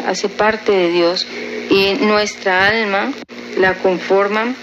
[0.07, 1.27] hace parte de Dios,
[1.69, 3.11] y nuestra alma
[3.57, 4.55] la conforman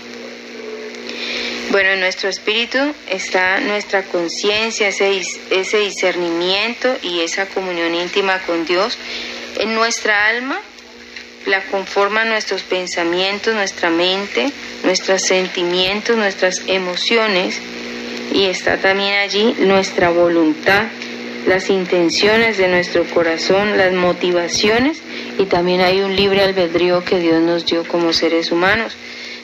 [1.74, 2.78] bueno, en nuestro espíritu
[3.10, 8.96] está nuestra conciencia, ese, ese discernimiento y esa comunión íntima con Dios.
[9.58, 10.60] En nuestra alma
[11.46, 14.52] la conforman nuestros pensamientos, nuestra mente,
[14.84, 17.60] nuestros sentimientos, nuestras emociones
[18.32, 20.84] y está también allí nuestra voluntad,
[21.48, 25.02] las intenciones de nuestro corazón, las motivaciones
[25.40, 28.96] y también hay un libre albedrío que Dios nos dio como seres humanos.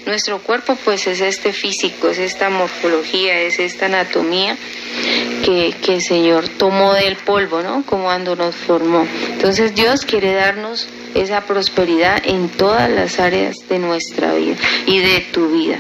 [0.07, 4.57] Nuestro cuerpo pues es este físico, es esta morfología, es esta anatomía
[5.45, 7.85] que, el Señor tomó del polvo, ¿no?
[7.85, 9.07] Como cuando nos formó.
[9.33, 15.21] Entonces Dios quiere darnos esa prosperidad en todas las áreas de nuestra vida y de
[15.33, 15.77] tu vida.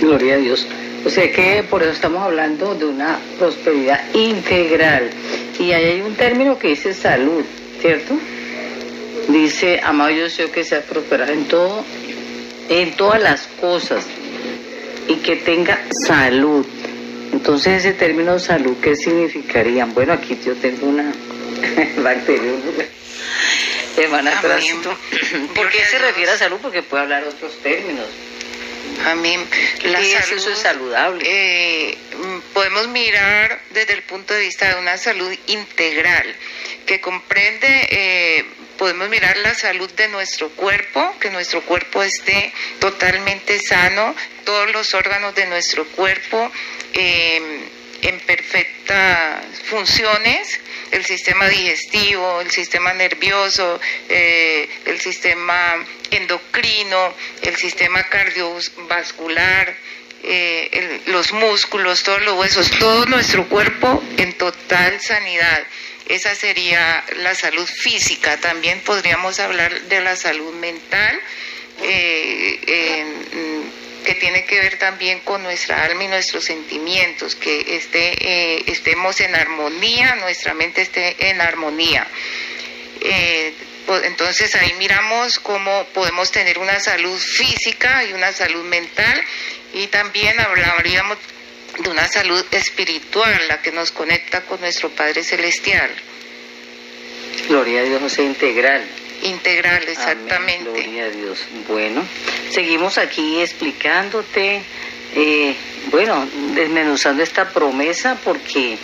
[0.00, 0.66] Gloria a Dios.
[1.04, 5.10] O sea que por eso estamos hablando de una prosperidad integral.
[5.58, 7.44] Y ahí hay un término que dice salud,
[7.80, 8.14] ¿cierto?
[9.28, 11.84] Dice, amado yo deseo que sea prosperado en todo
[12.68, 14.04] en todas las cosas
[15.08, 16.66] y que tenga salud.
[17.32, 19.84] Entonces ese término salud, ¿qué significaría?
[19.86, 21.12] Bueno, aquí yo tengo una
[21.98, 22.52] bacteria.
[23.96, 24.42] Hermana
[25.54, 26.58] ¿Por qué se refiere a salud?
[26.60, 28.06] Porque puede hablar otros términos.
[29.04, 29.36] A mí,
[29.84, 31.24] la salud, eso es saludable.
[31.26, 31.98] Eh,
[32.52, 36.34] podemos mirar desde el punto de vista de una salud integral
[36.86, 38.44] que comprende eh,
[38.76, 44.94] podemos mirar la salud de nuestro cuerpo, que nuestro cuerpo esté totalmente sano, todos los
[44.94, 46.50] órganos de nuestro cuerpo
[46.92, 47.62] em,
[48.02, 50.60] en perfectas funciones,
[50.90, 59.74] el sistema digestivo, el sistema nervioso, eh, el sistema endocrino, el sistema cardiovascular,
[60.22, 65.66] eh, los músculos, todos los huesos, todo nuestro cuerpo en total sanidad.
[66.08, 68.36] Esa sería la salud física.
[68.38, 71.20] También podríamos hablar de la salud mental,
[71.82, 72.60] eh,
[74.04, 79.20] que tiene que ver también con nuestra alma y nuestros sentimientos, que esté, eh, estemos
[79.20, 82.06] en armonía, nuestra mente esté en armonía.
[83.00, 83.52] Eh,
[84.04, 89.22] entonces ahí miramos cómo podemos tener una salud física y una salud mental
[89.74, 91.18] y también hablaríamos
[91.78, 95.90] de una salud espiritual, la que nos conecta con nuestro Padre Celestial.
[97.48, 98.82] Gloria a Dios, sea integral.
[99.22, 100.70] Integral, exactamente.
[100.70, 101.40] gloria a Dios.
[101.68, 102.04] Bueno,
[102.50, 104.62] seguimos aquí explicándote,
[105.14, 105.54] eh,
[105.90, 108.78] bueno, desmenuzando esta promesa porque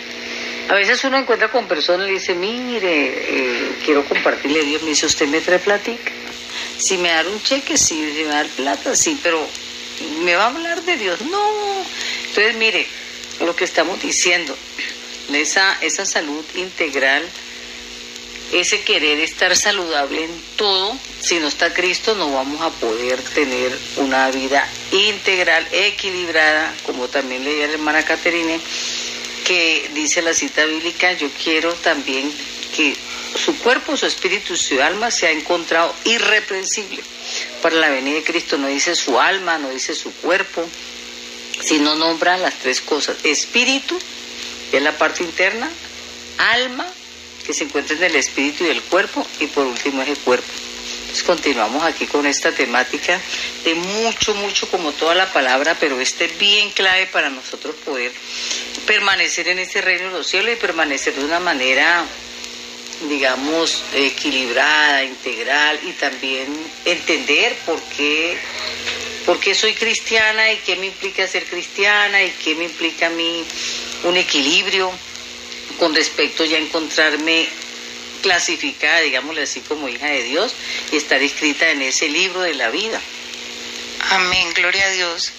[0.69, 4.81] a veces uno encuentra con personas y le dice, mire, eh, quiero compartirle a Dios,
[4.83, 6.11] me dice, ¿usted me trae platica?
[6.77, 9.45] Si me da un cheque, sí, si me da plata, sí, pero
[10.23, 11.21] ¿me va a hablar de Dios?
[11.21, 11.85] No.
[12.35, 12.87] Entonces, mire,
[13.41, 14.57] lo que estamos diciendo,
[15.31, 17.23] esa, esa salud integral,
[18.51, 23.77] ese querer estar saludable en todo, si no está Cristo no vamos a poder tener
[23.97, 28.59] una vida integral, equilibrada, como también leía la hermana Caterine,
[29.45, 32.33] que dice la cita bíblica, yo quiero también
[32.75, 32.95] que
[33.45, 37.03] su cuerpo, su espíritu su alma se ha encontrado irreprensible
[37.61, 38.57] para la venida de Cristo.
[38.57, 40.67] No dice su alma, no dice su cuerpo,
[41.63, 43.17] sino nombra las tres cosas.
[43.23, 43.97] Espíritu,
[44.71, 45.69] que es la parte interna,
[46.37, 46.85] alma,
[47.45, 50.47] que se encuentra en el espíritu y el cuerpo, y por último es el cuerpo.
[51.01, 53.19] Entonces continuamos aquí con esta temática
[53.63, 58.11] de mucho, mucho como toda la palabra, pero este es bien clave para nosotros poder
[58.87, 62.05] permanecer en este reino de los cielos y permanecer de una manera
[63.07, 66.47] digamos, equilibrada, integral y también
[66.85, 68.37] entender por qué,
[69.25, 73.09] por qué soy cristiana y qué me implica ser cristiana y qué me implica a
[73.09, 73.45] mí
[74.03, 74.91] un equilibrio
[75.79, 77.47] con respecto ya a encontrarme
[78.21, 80.53] clasificada, digámosle así, como hija de Dios
[80.91, 82.99] y estar escrita en ese libro de la vida.
[84.09, 85.31] Amén, gloria a Dios.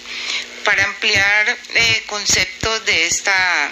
[0.63, 3.71] Para ampliar eh, conceptos de esta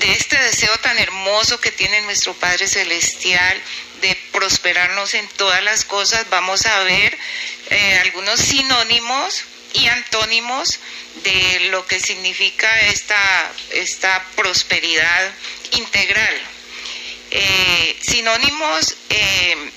[0.00, 3.62] de este deseo tan hermoso que tiene nuestro Padre Celestial
[4.00, 7.16] de prosperarnos en todas las cosas, vamos a ver
[7.70, 10.80] eh, algunos sinónimos y antónimos
[11.22, 15.32] de lo que significa esta, esta prosperidad
[15.72, 16.40] integral.
[17.30, 19.70] Eh, sinónimos eh,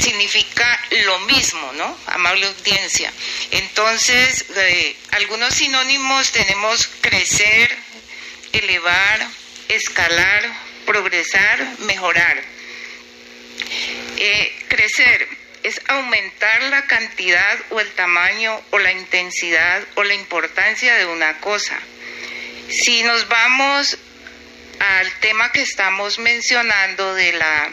[0.00, 1.98] significa lo mismo, ¿no?
[2.06, 3.12] Amable audiencia.
[3.50, 4.44] Entonces,
[5.10, 7.76] algunos sinónimos tenemos crecer,
[8.52, 9.26] elevar,
[9.68, 10.44] escalar,
[10.86, 12.53] progresar, mejorar.
[14.16, 15.28] Eh, crecer
[15.62, 21.38] es aumentar la cantidad o el tamaño o la intensidad o la importancia de una
[21.40, 21.78] cosa.
[22.68, 23.98] Si nos vamos
[24.78, 27.72] al tema que estamos mencionando de la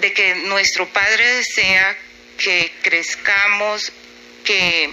[0.00, 1.96] de que nuestro Padre desea
[2.36, 3.92] que crezcamos,
[4.44, 4.92] que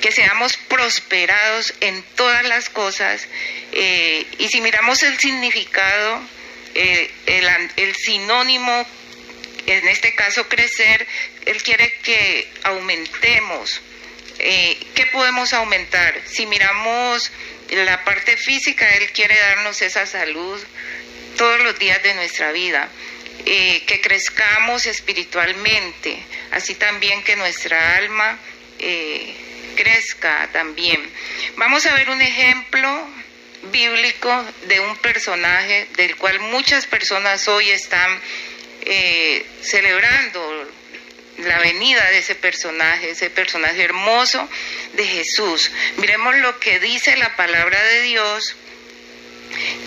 [0.00, 3.26] que seamos prosperados en todas las cosas.
[3.72, 6.20] Eh, y si miramos el significado,
[6.74, 7.10] eh,
[7.76, 8.86] el, sinónimo,
[9.72, 11.06] en este caso crecer,
[11.46, 13.80] Él quiere que aumentemos.
[14.38, 16.20] Eh, ¿Qué podemos aumentar?
[16.26, 17.30] Si miramos
[17.70, 20.62] la parte física, Él quiere darnos esa salud
[21.36, 22.88] todos los días de nuestra vida.
[23.44, 26.18] que crezcamos espiritualmente,
[26.50, 28.38] así también que nuestra alma
[29.76, 31.00] crezca también.
[31.56, 33.08] Vamos a ver un ejemplo
[33.70, 38.20] bíblico de un personaje del cual muchas personas hoy están
[38.88, 40.66] eh, celebrando
[41.38, 44.48] la venida de ese personaje, ese personaje hermoso
[44.94, 45.70] de Jesús.
[45.98, 48.56] Miremos lo que dice la palabra de Dios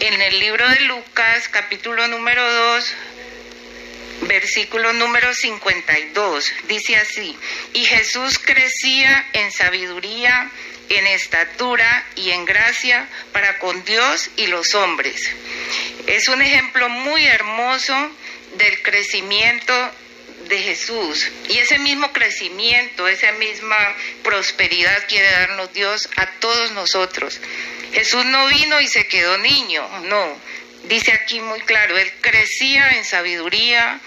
[0.01, 2.93] en el libro de Lucas, capítulo número 2,
[4.27, 6.53] versículo número 52.
[6.67, 7.35] Dice así,
[7.73, 10.51] y Jesús crecía en sabiduría,
[10.89, 15.29] en estatura y en gracia para con Dios y los hombres.
[16.07, 18.11] Es un ejemplo muy hermoso
[18.63, 19.73] del crecimiento
[20.47, 21.27] de Jesús.
[21.49, 23.77] Y ese mismo crecimiento, esa misma
[24.23, 27.39] prosperidad quiere darnos Dios a todos nosotros.
[27.93, 30.51] Jesús no vino y se quedó niño, no
[30.83, 33.99] dice aquí muy claro, él crecía en sabiduría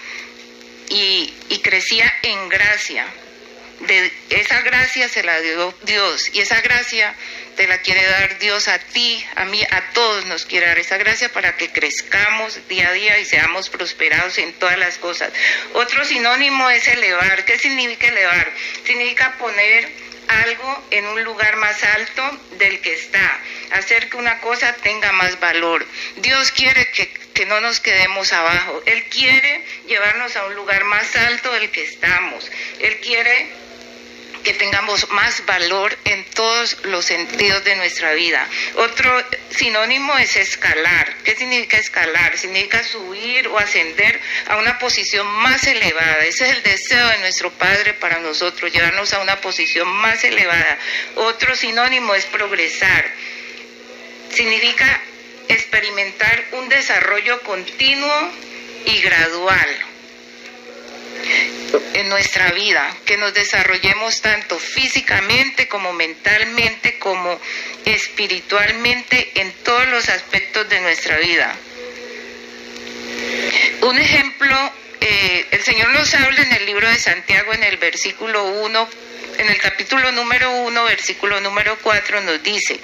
[0.89, 3.07] y, crecía en gracia.
[3.81, 7.13] De esa gracia se la dio Dios y esa gracia
[7.55, 10.97] te la quiere dar Dios a ti, a mí, a todos nos quiere dar esa
[10.97, 15.31] gracia para que crezcamos día a día y seamos prosperados en todas las cosas.
[15.73, 17.45] Otro sinónimo es elevar.
[17.45, 18.51] ¿Qué significa elevar?
[18.85, 19.89] Significa poner
[20.27, 23.39] algo en un lugar más alto del que está
[23.71, 25.85] hacer que una cosa tenga más valor.
[26.17, 28.81] Dios quiere que, que no nos quedemos abajo.
[28.85, 32.49] Él quiere llevarnos a un lugar más alto del que estamos.
[32.79, 33.64] Él quiere
[34.45, 38.47] que tengamos más valor en todos los sentidos de nuestra vida.
[38.75, 41.13] Otro sinónimo es escalar.
[41.25, 42.37] ¿Qué significa escalar?
[42.37, 46.23] Significa subir o ascender a una posición más elevada.
[46.23, 50.77] Ese es el deseo de nuestro Padre para nosotros, llevarnos a una posición más elevada.
[51.15, 53.11] Otro sinónimo es progresar
[54.29, 55.01] significa
[55.47, 58.31] experimentar un desarrollo continuo
[58.85, 59.94] y gradual.
[61.93, 67.39] En nuestra vida, que nos desarrollemos tanto físicamente como mentalmente como
[67.85, 71.55] espiritualmente en todos los aspectos de nuestra vida.
[73.81, 78.45] Un ejemplo, eh, el Señor nos habla en el libro de Santiago en el versículo
[78.45, 78.89] 1
[79.37, 82.79] en el capítulo número 1, versículo número 4 nos dice,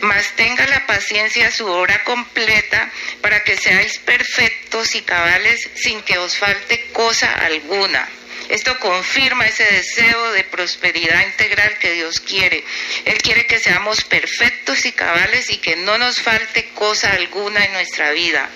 [0.00, 2.90] mas tenga la paciencia su obra completa
[3.20, 8.08] para que seáis perfectos y cabales sin que os falte cosa alguna.
[8.48, 12.64] Esto confirma ese deseo de prosperidad integral que Dios quiere.
[13.04, 17.72] Él quiere que seamos perfectos y cabales y que no nos falte cosa alguna en
[17.72, 18.50] nuestra vida.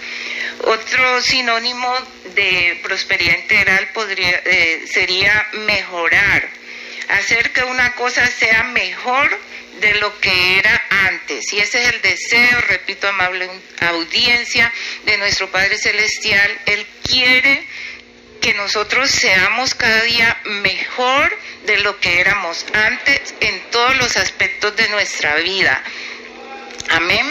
[0.64, 1.94] Otro sinónimo
[2.34, 6.65] de prosperidad integral podría, eh, sería mejorar
[7.08, 9.38] hacer que una cosa sea mejor
[9.80, 11.52] de lo que era antes.
[11.52, 13.48] Y ese es el deseo, repito, amable
[13.80, 14.72] audiencia
[15.04, 16.58] de nuestro Padre Celestial.
[16.66, 17.66] Él quiere
[18.40, 21.36] que nosotros seamos cada día mejor
[21.66, 25.82] de lo que éramos antes en todos los aspectos de nuestra vida.
[26.90, 27.26] Amén.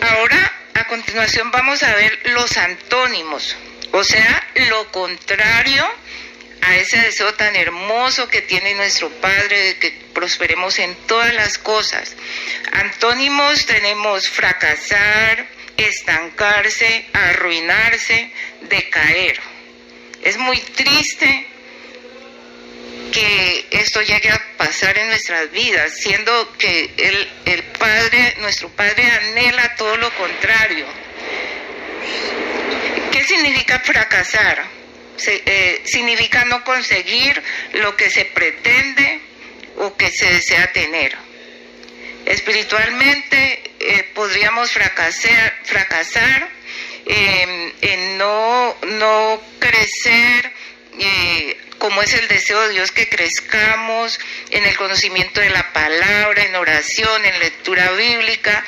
[0.00, 3.56] Ahora, a continuación vamos a ver los antónimos,
[3.92, 5.84] o sea, lo contrario
[6.62, 11.58] a ese deseo tan hermoso que tiene nuestro Padre de que prosperemos en todas las
[11.58, 12.14] cosas.
[12.72, 15.46] Antónimos tenemos fracasar,
[15.76, 18.30] estancarse, arruinarse,
[18.62, 19.40] decaer.
[20.22, 21.46] Es muy triste
[23.12, 29.76] que esto llegue a pasar en nuestras vidas, siendo que el, Padre, nuestro Padre anhela
[29.76, 30.86] todo lo contrario.
[33.12, 34.77] ¿Qué significa fracasar?
[35.26, 37.42] Eh, significa no conseguir
[37.74, 39.20] lo que se pretende
[39.76, 41.16] o que se desea tener.
[42.24, 46.48] Espiritualmente eh, podríamos fracasar, fracasar
[47.06, 50.52] en no, no crecer
[50.98, 54.18] eh, como es el deseo de Dios que crezcamos
[54.50, 58.64] en el conocimiento de la palabra, en oración, en lectura bíblica.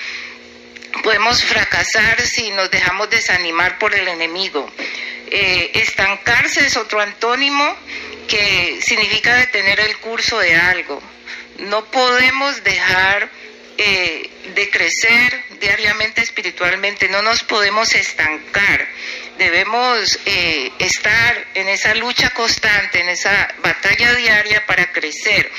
[1.03, 4.71] Podemos fracasar si nos dejamos desanimar por el enemigo.
[5.29, 7.77] Eh, estancarse es otro antónimo
[8.29, 11.03] que significa detener el curso de algo.
[11.59, 13.29] No podemos dejar
[13.77, 18.87] eh, de crecer diariamente espiritualmente, no nos podemos estancar.
[19.39, 25.51] Debemos eh, estar en esa lucha constante, en esa batalla diaria para crecer.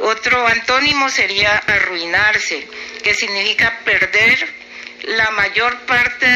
[0.00, 2.66] Otro antónimo sería arruinarse,
[3.02, 4.59] que significa perder
[5.02, 6.26] la mayor parte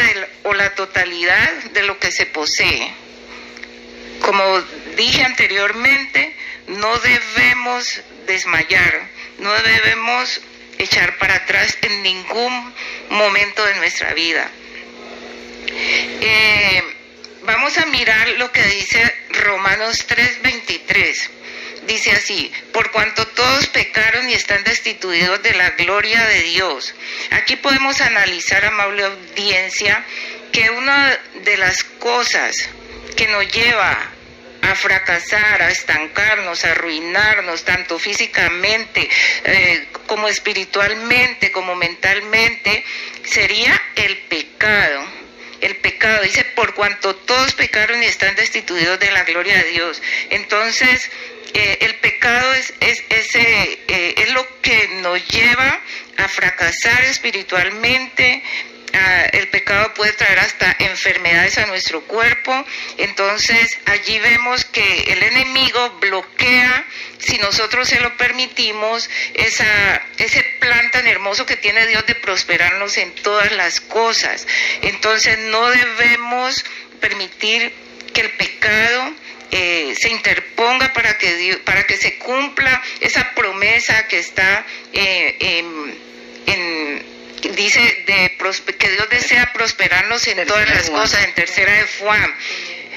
[0.45, 2.93] o la totalidad de lo que se posee.
[4.21, 4.61] Como
[4.97, 6.35] dije anteriormente,
[6.69, 9.09] no debemos desmayar,
[9.39, 10.41] no debemos
[10.79, 12.75] echar para atrás en ningún
[13.11, 14.51] momento de nuestra vida.
[16.21, 16.83] Eh,
[17.43, 21.34] vamos a mirar lo que dice Romanos 3:23
[21.87, 26.95] dice así, por cuanto todos pecaron y están destituidos de la gloria de Dios.
[27.30, 30.05] Aquí podemos analizar, amable audiencia,
[30.53, 32.68] que una de las cosas
[33.16, 34.11] que nos lleva
[34.62, 39.09] a fracasar, a estancarnos, a arruinarnos, tanto físicamente
[39.45, 42.85] eh, como espiritualmente, como mentalmente,
[43.24, 45.14] sería el pecado.
[45.65, 50.03] El pecado dice, por cuanto todos pecaron y están destituidos de la gloria de Dios.
[50.29, 51.11] Entonces,
[51.55, 55.81] eh, el pecado es, es, ese, eh, es lo que nos lleva
[56.19, 58.43] a fracasar espiritualmente.
[58.97, 62.64] Ah, el pecado puede traer hasta enfermedades a nuestro cuerpo.
[62.97, 66.84] Entonces allí vemos que el enemigo bloquea,
[67.18, 72.97] si nosotros se lo permitimos, esa, ese plan tan hermoso que tiene Dios de prosperarnos
[72.99, 74.47] en todas las cosas.
[74.82, 76.64] Entonces no debemos
[77.01, 77.72] permitir
[78.12, 79.12] que el pecado
[79.51, 87.05] eh, se interponga para que, para que se cumpla esa promesa que está eh, en,
[87.51, 88.36] dice de
[88.78, 92.34] que Dios desea prosperarnos en todas las cosas, en tercera de Juan.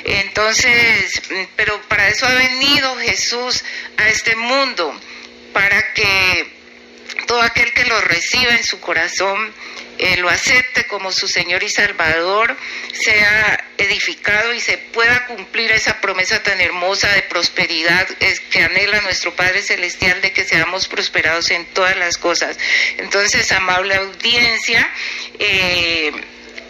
[0.03, 1.21] Entonces,
[1.55, 3.63] pero para eso ha venido Jesús
[3.97, 4.99] a este mundo,
[5.53, 6.56] para que
[7.25, 9.53] todo aquel que lo reciba en su corazón
[9.99, 12.55] eh, lo acepte como su Señor y Salvador,
[12.93, 18.07] sea edificado y se pueda cumplir esa promesa tan hermosa de prosperidad
[18.51, 22.59] que anhela nuestro Padre Celestial de que seamos prosperados en todas las cosas.
[22.97, 24.87] Entonces, amable audiencia,
[25.39, 26.11] eh,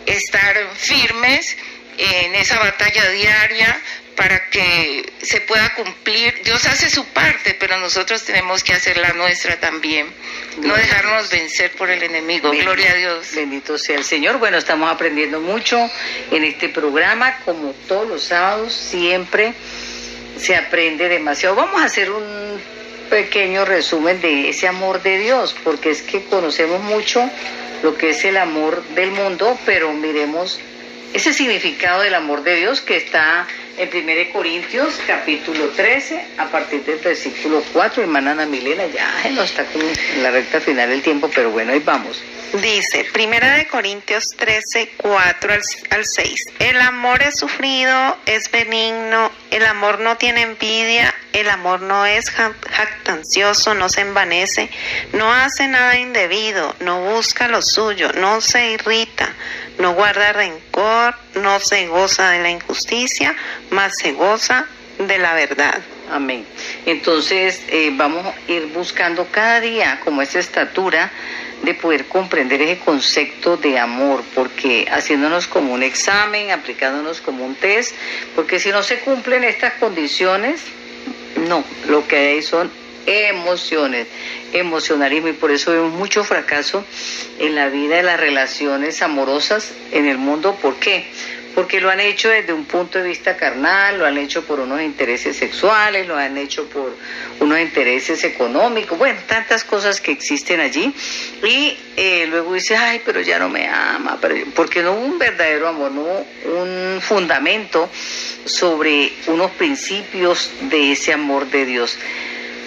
[0.05, 1.57] estar firmes
[1.97, 3.81] en esa batalla diaria
[4.18, 6.41] para que se pueda cumplir.
[6.43, 10.07] Dios hace su parte, pero nosotros tenemos que hacer la nuestra también.
[10.59, 12.49] No dejarnos vencer por el enemigo.
[12.49, 13.28] Gloria a Dios.
[13.36, 14.39] Bendito sea el Señor.
[14.39, 15.78] Bueno, estamos aprendiendo mucho
[16.32, 19.53] en este programa, como todos los sábados, siempre
[20.39, 21.55] se aprende demasiado.
[21.55, 22.59] Vamos a hacer un
[23.11, 27.30] pequeño resumen de ese amor de Dios, porque es que conocemos mucho
[27.84, 30.59] lo que es el amor del mundo, pero miremos
[31.13, 33.47] ese significado del amor de Dios que está
[33.78, 39.43] en 1 Corintios capítulo 13, a partir del versículo 4, hermana Ana Milena, ya no
[39.43, 42.21] está como en la recta final del tiempo, pero bueno, ahí vamos.
[42.54, 49.32] Dice, Primera de Corintios 13, 4 al, al 6, el amor es sufrido, es benigno,
[49.52, 54.70] el amor no tiene envidia, el amor no es ja- jactancioso, no se envanece,
[55.12, 59.34] no hace nada indebido, no busca lo suyo, no se irrita,
[59.78, 63.36] no guarda rencor, no se goza de la injusticia,
[63.72, 64.66] mas se goza
[65.00, 65.80] de la verdad.
[66.10, 66.45] Amén.
[66.86, 71.12] Entonces eh, vamos a ir buscando cada día como esa estatura
[71.64, 77.55] de poder comprender ese concepto de amor, porque haciéndonos como un examen, aplicándonos como un
[77.55, 77.95] test,
[78.36, 80.62] porque si no se cumplen estas condiciones,
[81.47, 82.72] no, lo que hay son
[83.08, 84.08] emociones,
[84.53, 86.86] emocionalismo y por eso vemos mucho fracaso
[87.39, 90.55] en la vida de las relaciones amorosas en el mundo.
[90.55, 91.10] ¿Por qué?
[91.58, 94.80] Porque lo han hecho desde un punto de vista carnal, lo han hecho por unos
[94.80, 96.95] intereses sexuales, lo han hecho por
[97.39, 100.93] unos intereses económicos, bueno, tantas cosas que existen allí.
[101.43, 104.20] Y eh, luego dice, ay, pero ya no me ama,
[104.53, 106.28] porque no hubo un verdadero amor, no hubo
[106.62, 107.89] un fundamento
[108.45, 111.97] sobre unos principios de ese amor de Dios.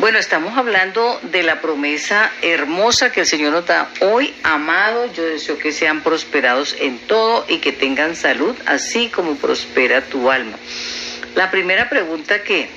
[0.01, 4.33] Bueno, estamos hablando de la promesa hermosa que el Señor nos da hoy.
[4.43, 10.01] Amado, yo deseo que sean prosperados en todo y que tengan salud, así como prospera
[10.01, 10.57] tu alma.
[11.35, 12.71] La primera pregunta que,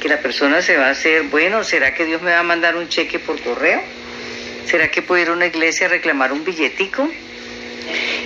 [0.00, 2.74] que la persona se va a hacer, bueno, ¿será que Dios me va a mandar
[2.74, 3.82] un cheque por correo?
[4.64, 7.06] ¿Será que puedo ir a una iglesia a reclamar un billetico?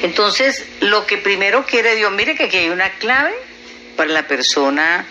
[0.03, 3.35] Entonces, lo que primero quiere Dios, mire que aquí hay una clave
[3.97, 5.05] para la persona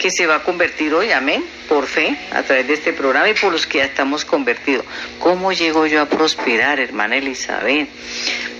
[0.00, 3.34] que se va a convertir hoy, amén, por fe, a través de este programa y
[3.34, 4.86] por los que ya estamos convertidos.
[5.18, 7.86] ¿Cómo llego yo a prosperar, hermana Elizabeth?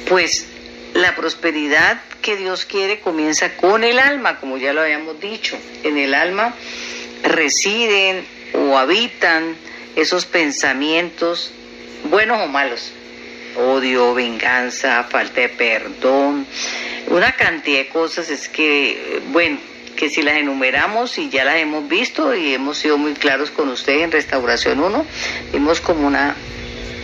[0.06, 0.46] Pues
[0.92, 5.56] la prosperidad que Dios quiere comienza con el alma, como ya lo habíamos dicho.
[5.82, 6.54] En el alma
[7.22, 8.22] residen
[8.52, 9.56] o habitan
[9.96, 11.52] esos pensamientos,
[12.04, 12.92] buenos o malos.
[13.56, 16.46] Odio, venganza, falta de perdón,
[17.06, 19.58] una cantidad de cosas es que, bueno,
[19.96, 23.68] que si las enumeramos y ya las hemos visto y hemos sido muy claros con
[23.68, 25.06] ustedes en Restauración 1,
[25.52, 26.34] vimos como una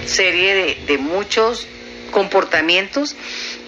[0.07, 1.67] serie de, de muchos
[2.11, 3.17] comportamientos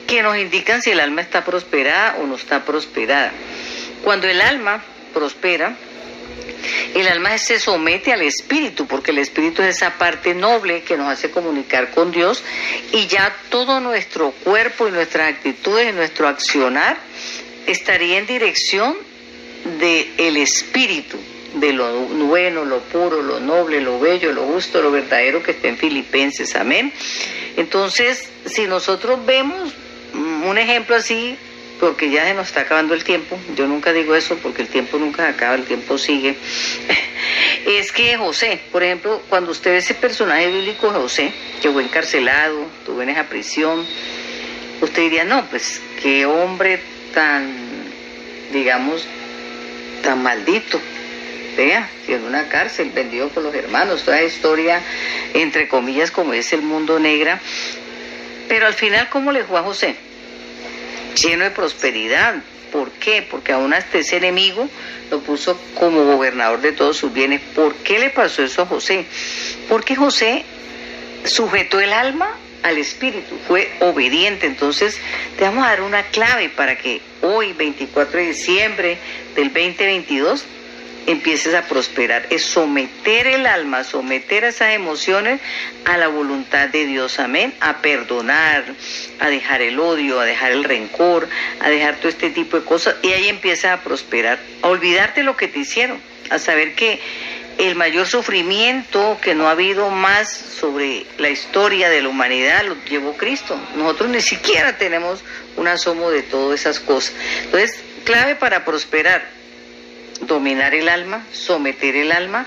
[0.06, 3.32] que nos indican si el alma está prosperada o no está prosperada.
[4.02, 5.76] Cuando el alma prospera,
[6.94, 11.08] el alma se somete al espíritu, porque el espíritu es esa parte noble que nos
[11.08, 12.42] hace comunicar con Dios
[12.92, 17.07] y ya todo nuestro cuerpo y nuestras actitudes y nuestro accionar
[17.72, 18.96] estaría en dirección
[19.80, 21.18] del el espíritu,
[21.54, 25.68] de lo bueno, lo puro, lo noble, lo bello, lo justo, lo verdadero que está
[25.68, 26.54] en Filipenses.
[26.54, 26.92] Amén.
[27.56, 29.72] Entonces, si nosotros vemos
[30.14, 31.36] un ejemplo así,
[31.80, 34.98] porque ya se nos está acabando el tiempo, yo nunca digo eso porque el tiempo
[34.98, 36.36] nunca se acaba, el tiempo sigue,
[37.66, 42.66] es que José, por ejemplo, cuando usted ve ese personaje bíblico José, que fue encarcelado,
[42.84, 43.86] tuvo en esa prisión,
[44.80, 46.80] usted diría, no, pues qué hombre
[47.18, 47.52] tan,
[48.52, 49.04] digamos,
[50.04, 50.80] tan maldito,
[51.56, 54.80] vea, que en una cárcel, vendido por los hermanos, toda historia,
[55.34, 57.40] entre comillas, como es el mundo negra,
[58.46, 59.96] pero al final, ¿cómo le fue a José?
[61.20, 62.36] lleno de prosperidad.
[62.70, 63.26] ¿Por qué?
[63.28, 64.68] Porque aún hasta ese enemigo
[65.10, 67.40] lo puso como gobernador de todos sus bienes.
[67.52, 69.06] ¿Por qué le pasó eso a José?
[69.68, 70.44] Porque José
[71.24, 72.30] sujetó el alma
[72.62, 74.46] al espíritu, fue obediente.
[74.46, 74.98] Entonces,
[75.36, 78.98] te vamos a dar una clave para que hoy, 24 de diciembre
[79.34, 80.44] del 2022,
[81.06, 82.26] empieces a prosperar.
[82.30, 85.40] Es someter el alma, someter esas emociones
[85.86, 87.18] a la voluntad de Dios.
[87.18, 87.54] Amén.
[87.60, 88.64] A perdonar,
[89.18, 91.28] a dejar el odio, a dejar el rencor,
[91.60, 92.96] a dejar todo este tipo de cosas.
[93.02, 94.38] Y ahí empiezas a prosperar.
[94.62, 95.98] A olvidarte lo que te hicieron.
[96.30, 97.00] A saber que
[97.58, 102.76] el mayor sufrimiento que no ha habido más sobre la historia de la humanidad lo
[102.84, 103.58] llevó Cristo.
[103.76, 105.24] Nosotros ni siquiera tenemos
[105.56, 107.14] un asomo de todas esas cosas.
[107.44, 109.28] Entonces, clave para prosperar,
[110.20, 112.46] dominar el alma, someter el alma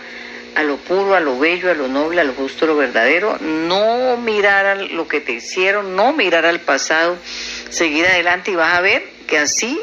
[0.56, 3.38] a lo puro, a lo bello, a lo noble, a lo justo, a lo verdadero,
[3.40, 7.18] no mirar a lo que te hicieron, no mirar al pasado,
[7.70, 9.80] seguir adelante y vas a ver que así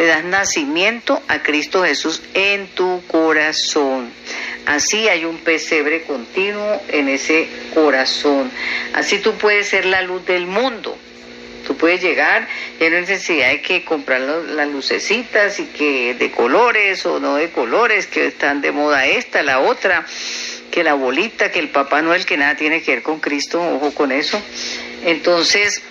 [0.00, 4.10] le das nacimiento a Cristo Jesús en tu corazón.
[4.64, 8.50] Así hay un pesebre continuo en ese corazón.
[8.94, 10.96] Así tú puedes ser la luz del mundo.
[11.66, 12.48] Tú puedes llegar
[12.80, 17.50] y hay necesidad de que comprar las lucecitas y que de colores o no de
[17.50, 20.06] colores, que están de moda esta, la otra,
[20.70, 23.92] que la bolita, que el Papá Noel, que nada tiene que ver con Cristo, ojo
[23.92, 24.40] con eso.
[25.04, 25.82] Entonces,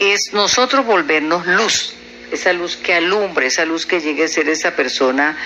[0.00, 1.94] es nosotros volvernos luz,
[2.32, 5.36] esa luz que alumbre, esa luz que llegue a ser esa persona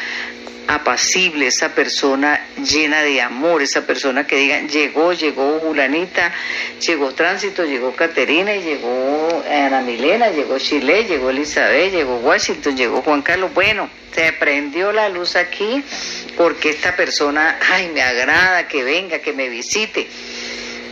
[0.69, 6.33] apacible, esa persona llena de amor, esa persona que diga, llegó, llegó Julanita,
[6.81, 13.23] llegó Tránsito, llegó Caterina, llegó Ana Milena, llegó Chile, llegó Elizabeth, llegó Washington, llegó Juan
[13.23, 13.53] Carlos.
[13.55, 15.85] Bueno, se prendió la luz aquí
[16.37, 20.09] porque esta persona, ay, me agrada que venga, que me visite.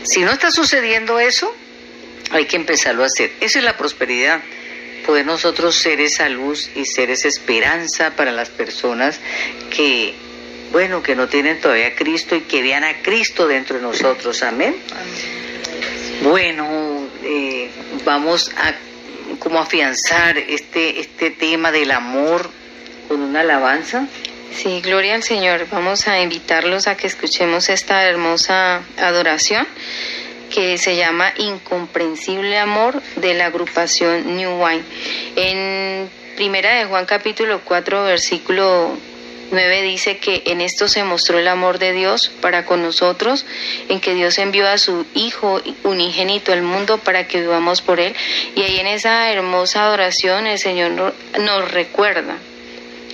[0.04, 1.52] Si no está sucediendo eso,
[2.30, 3.32] hay que empezarlo a hacer.
[3.40, 4.40] Esa es la prosperidad
[5.04, 9.20] poder nosotros ser esa luz y ser esa esperanza para las personas
[9.70, 10.14] que,
[10.72, 14.42] bueno, que no tienen todavía a Cristo y que vean a Cristo dentro de nosotros.
[14.42, 14.74] Amén.
[16.22, 17.70] Bueno, eh,
[18.04, 18.74] vamos a
[19.38, 22.48] como afianzar este, este tema del amor
[23.08, 24.06] con una alabanza.
[24.52, 25.66] Sí, gloria al Señor.
[25.70, 29.66] Vamos a invitarlos a que escuchemos esta hermosa adoración
[30.54, 34.84] que se llama Incomprensible Amor de la agrupación New Wine.
[35.34, 38.96] En Primera de Juan capítulo 4 versículo
[39.50, 43.44] 9 dice que en esto se mostró el amor de Dios para con nosotros,
[43.88, 48.14] en que Dios envió a su Hijo unigénito al mundo para que vivamos por Él.
[48.54, 52.36] Y ahí en esa hermosa adoración el Señor nos recuerda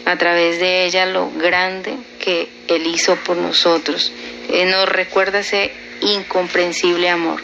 [0.04, 4.12] a través de ella lo grande que Él hizo por nosotros.
[4.52, 7.40] Él nos recuerda ese incomprensible amor.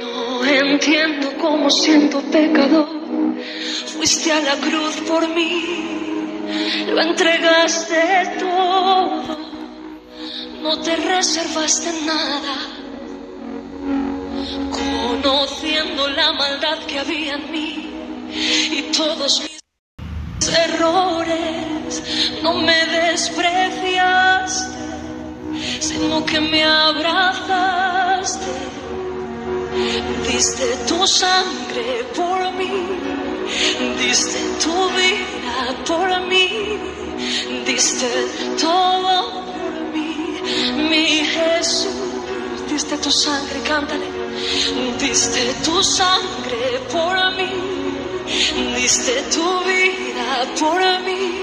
[0.00, 2.88] No entiendo cómo siento pecador,
[3.86, 5.64] fuiste a la cruz por mí,
[6.88, 9.38] lo entregaste todo,
[10.62, 12.81] no te reservaste nada
[15.22, 17.90] conociendo la maldad que había en mí
[18.72, 19.60] y todos mis
[20.48, 22.02] errores,
[22.42, 24.78] no me despreciaste,
[25.80, 28.46] sino que me abrazaste.
[30.28, 32.72] Diste tu sangre por mí,
[33.98, 36.78] diste tu vida por mí,
[37.64, 38.08] diste
[38.60, 40.40] todo por mí,
[40.90, 41.90] mi Jesús.
[42.68, 44.21] Diste tu sangre, cántale
[44.98, 47.50] Diste tu sangre por mí,
[48.76, 51.42] diste tu vida por mí,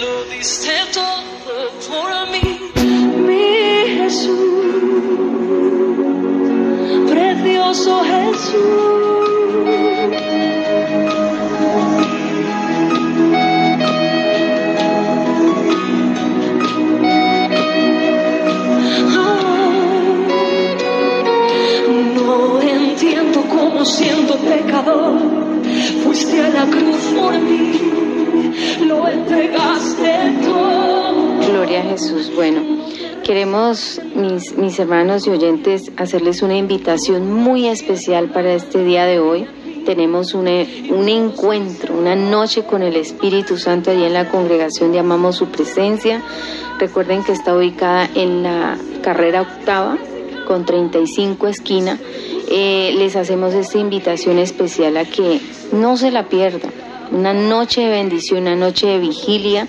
[0.00, 2.46] lo diste todo por mí,
[3.26, 4.30] mi Jesús,
[7.10, 8.80] precioso Jesús.
[23.84, 25.18] Siendo pecador,
[26.02, 27.72] fuiste a la cruz por mí,
[28.86, 31.38] lo entregaste todo.
[31.48, 32.30] Gloria a Jesús.
[32.34, 32.60] Bueno,
[33.24, 39.18] queremos, mis, mis hermanos y oyentes, hacerles una invitación muy especial para este día de
[39.18, 39.46] hoy.
[39.86, 44.98] Tenemos un, un encuentro, una noche con el Espíritu Santo allí en la congregación de
[44.98, 46.22] Amamos Su Presencia.
[46.78, 49.96] Recuerden que está ubicada en la carrera octava
[50.46, 51.98] con 35 esquina
[52.50, 55.40] eh, les hacemos esta invitación especial a que
[55.72, 56.72] no se la pierdan.
[57.12, 59.68] Una noche de bendición, una noche de vigilia,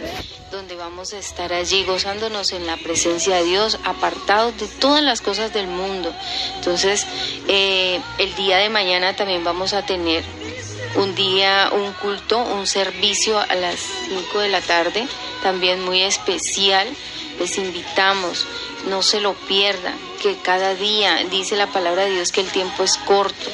[0.52, 5.22] donde vamos a estar allí gozándonos en la presencia de Dios, apartados de todas las
[5.22, 6.12] cosas del mundo.
[6.58, 7.08] Entonces,
[7.48, 10.24] eh, el día de mañana también vamos a tener
[10.96, 13.80] un día, un culto, un servicio a las
[14.10, 15.08] 5 de la tarde,
[15.42, 16.88] también muy especial.
[17.42, 18.46] Les invitamos
[18.88, 22.84] no se lo pierdan, que cada día dice la palabra de Dios que el tiempo
[22.84, 23.50] es corto,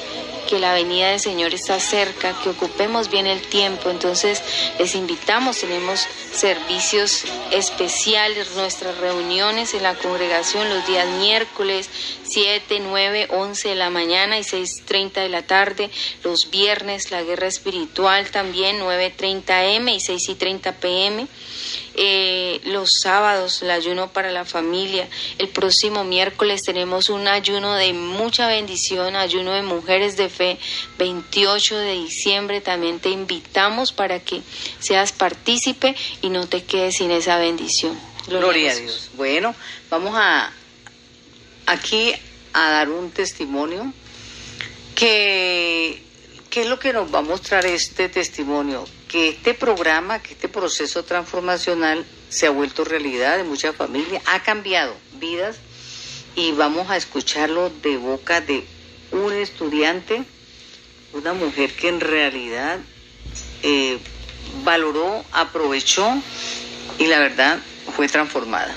[0.49, 3.89] que la venida del Señor está cerca, que ocupemos bien el tiempo.
[3.89, 4.43] Entonces
[4.77, 11.89] les invitamos, tenemos servicios especiales, nuestras reuniones en la congregación los días miércoles
[12.23, 15.89] 7, 9, 11 de la mañana y 6.30 de la tarde,
[16.25, 21.27] los viernes la guerra espiritual también 9.30 m y 6 y 30 pm
[21.97, 25.09] eh, los sábados el ayuno para la familia.
[25.37, 30.59] El próximo miércoles tenemos un ayuno de mucha bendición, ayuno de mujeres de fe,
[30.99, 32.61] 28 de diciembre.
[32.61, 34.41] También te invitamos para que
[34.79, 37.99] seas partícipe y no te quedes sin esa bendición.
[38.27, 39.09] Gloria, a Dios.
[39.15, 39.55] Bueno,
[39.89, 40.51] vamos a
[41.65, 42.13] aquí
[42.53, 43.91] a dar un testimonio
[44.95, 46.03] que
[46.49, 48.85] ¿qué es lo que nos va a mostrar este testimonio?
[49.07, 54.43] Que este programa, que este proceso transformacional se ha vuelto realidad en muchas familias, ha
[54.43, 55.57] cambiado vidas
[56.35, 58.65] y vamos a escucharlo de boca de
[59.11, 60.23] un estudiante,
[61.13, 62.79] una mujer que en realidad
[63.63, 63.97] eh,
[64.63, 66.21] valoró, aprovechó
[66.99, 67.59] y la verdad
[67.95, 68.75] fue transformada.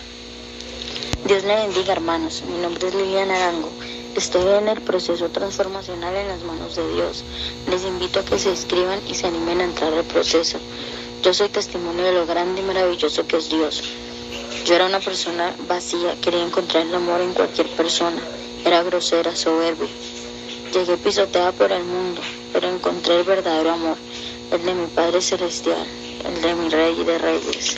[1.27, 2.43] Dios le bendiga, hermanos.
[2.47, 3.80] Mi nombre es Liliana Arango.
[4.17, 7.23] Estoy en el proceso transformacional en las manos de Dios.
[7.71, 10.59] Les invito a que se inscriban y se animen a entrar al proceso.
[11.23, 13.85] Yo soy testimonio de lo grande y maravilloso que es Dios.
[14.67, 18.21] Yo era una persona vacía, quería encontrar el amor en cualquier persona.
[18.65, 19.89] Era grosera, soberbia.
[20.75, 22.21] Llegué pisoteada por el mundo,
[22.53, 23.97] pero encontré el verdadero amor,
[24.51, 25.87] el de mi Padre Celestial,
[26.27, 27.77] el de mi Rey de Reyes.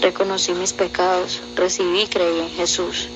[0.00, 3.08] Reconocí mis pecados, recibí y creí en Jesús.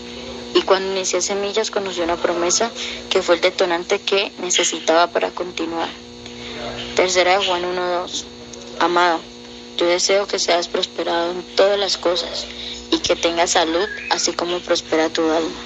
[0.55, 2.71] Y cuando inicié Semillas conocí una promesa
[3.11, 5.89] que fue el detonante que necesitaba para continuar.
[6.95, 8.25] Tercera de Juan 1.2.
[8.79, 9.21] Amado,
[9.77, 12.47] yo deseo que seas prosperado en todas las cosas
[12.93, 15.61] y que tengas salud así como prospera tu alma.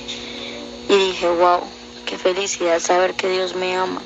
[0.89, 1.61] Y dije, wow,
[2.07, 4.01] qué felicidad saber que Dios me ama.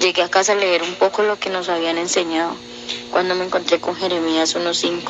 [0.00, 2.56] Llegué a casa a leer un poco lo que nos habían enseñado
[3.10, 5.02] cuando me encontré con Jeremías 1.5.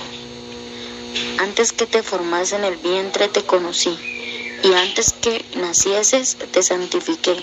[1.39, 3.97] Antes que te formas en el vientre te conocí,
[4.65, 7.37] y antes que nacieses te santifiqué,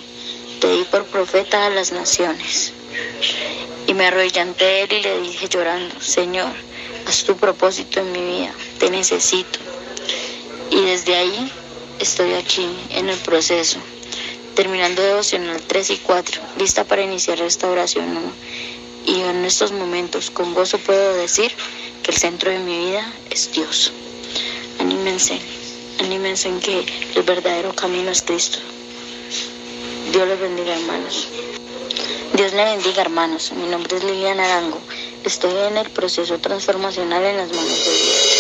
[0.59, 2.73] te di por profeta a las naciones.
[3.85, 6.51] Y me arrodillé ante él y le dije llorando, Señor,
[7.05, 9.59] haz tu propósito en mi vida, te necesito.
[10.71, 11.51] Y desde ahí
[11.99, 13.77] estoy aquí en el proceso,
[14.55, 18.31] terminando devocional 3 y 4, lista para iniciar restauración 1.
[19.05, 21.51] Y en estos momentos con gozo puedo decir
[22.01, 23.91] que el centro de mi vida es Dios.
[24.79, 25.60] Anímense,
[26.01, 26.85] anímense en que
[27.15, 28.59] el verdadero camino es Cristo.
[30.11, 31.29] Dios les bendiga, hermanos.
[32.33, 33.51] Dios le bendiga, hermanos.
[33.53, 34.79] Mi nombre es Liliana Arango.
[35.23, 38.31] Estoy en el proceso transformacional en las manos de Dios.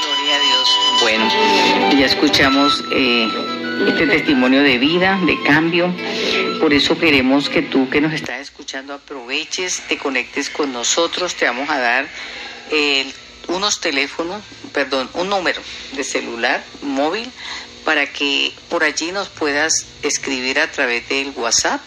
[0.00, 0.68] Gloria a Dios.
[1.00, 3.28] Bueno, ya escuchamos eh,
[3.88, 5.92] este testimonio de vida, de cambio.
[6.62, 11.34] Por eso queremos que tú que nos estás escuchando aproveches, te conectes con nosotros.
[11.34, 12.06] Te vamos a dar
[12.70, 13.04] eh,
[13.48, 15.60] unos teléfonos, perdón, un número
[15.90, 17.28] de celular móvil
[17.84, 21.80] para que por allí nos puedas escribir a través del WhatsApp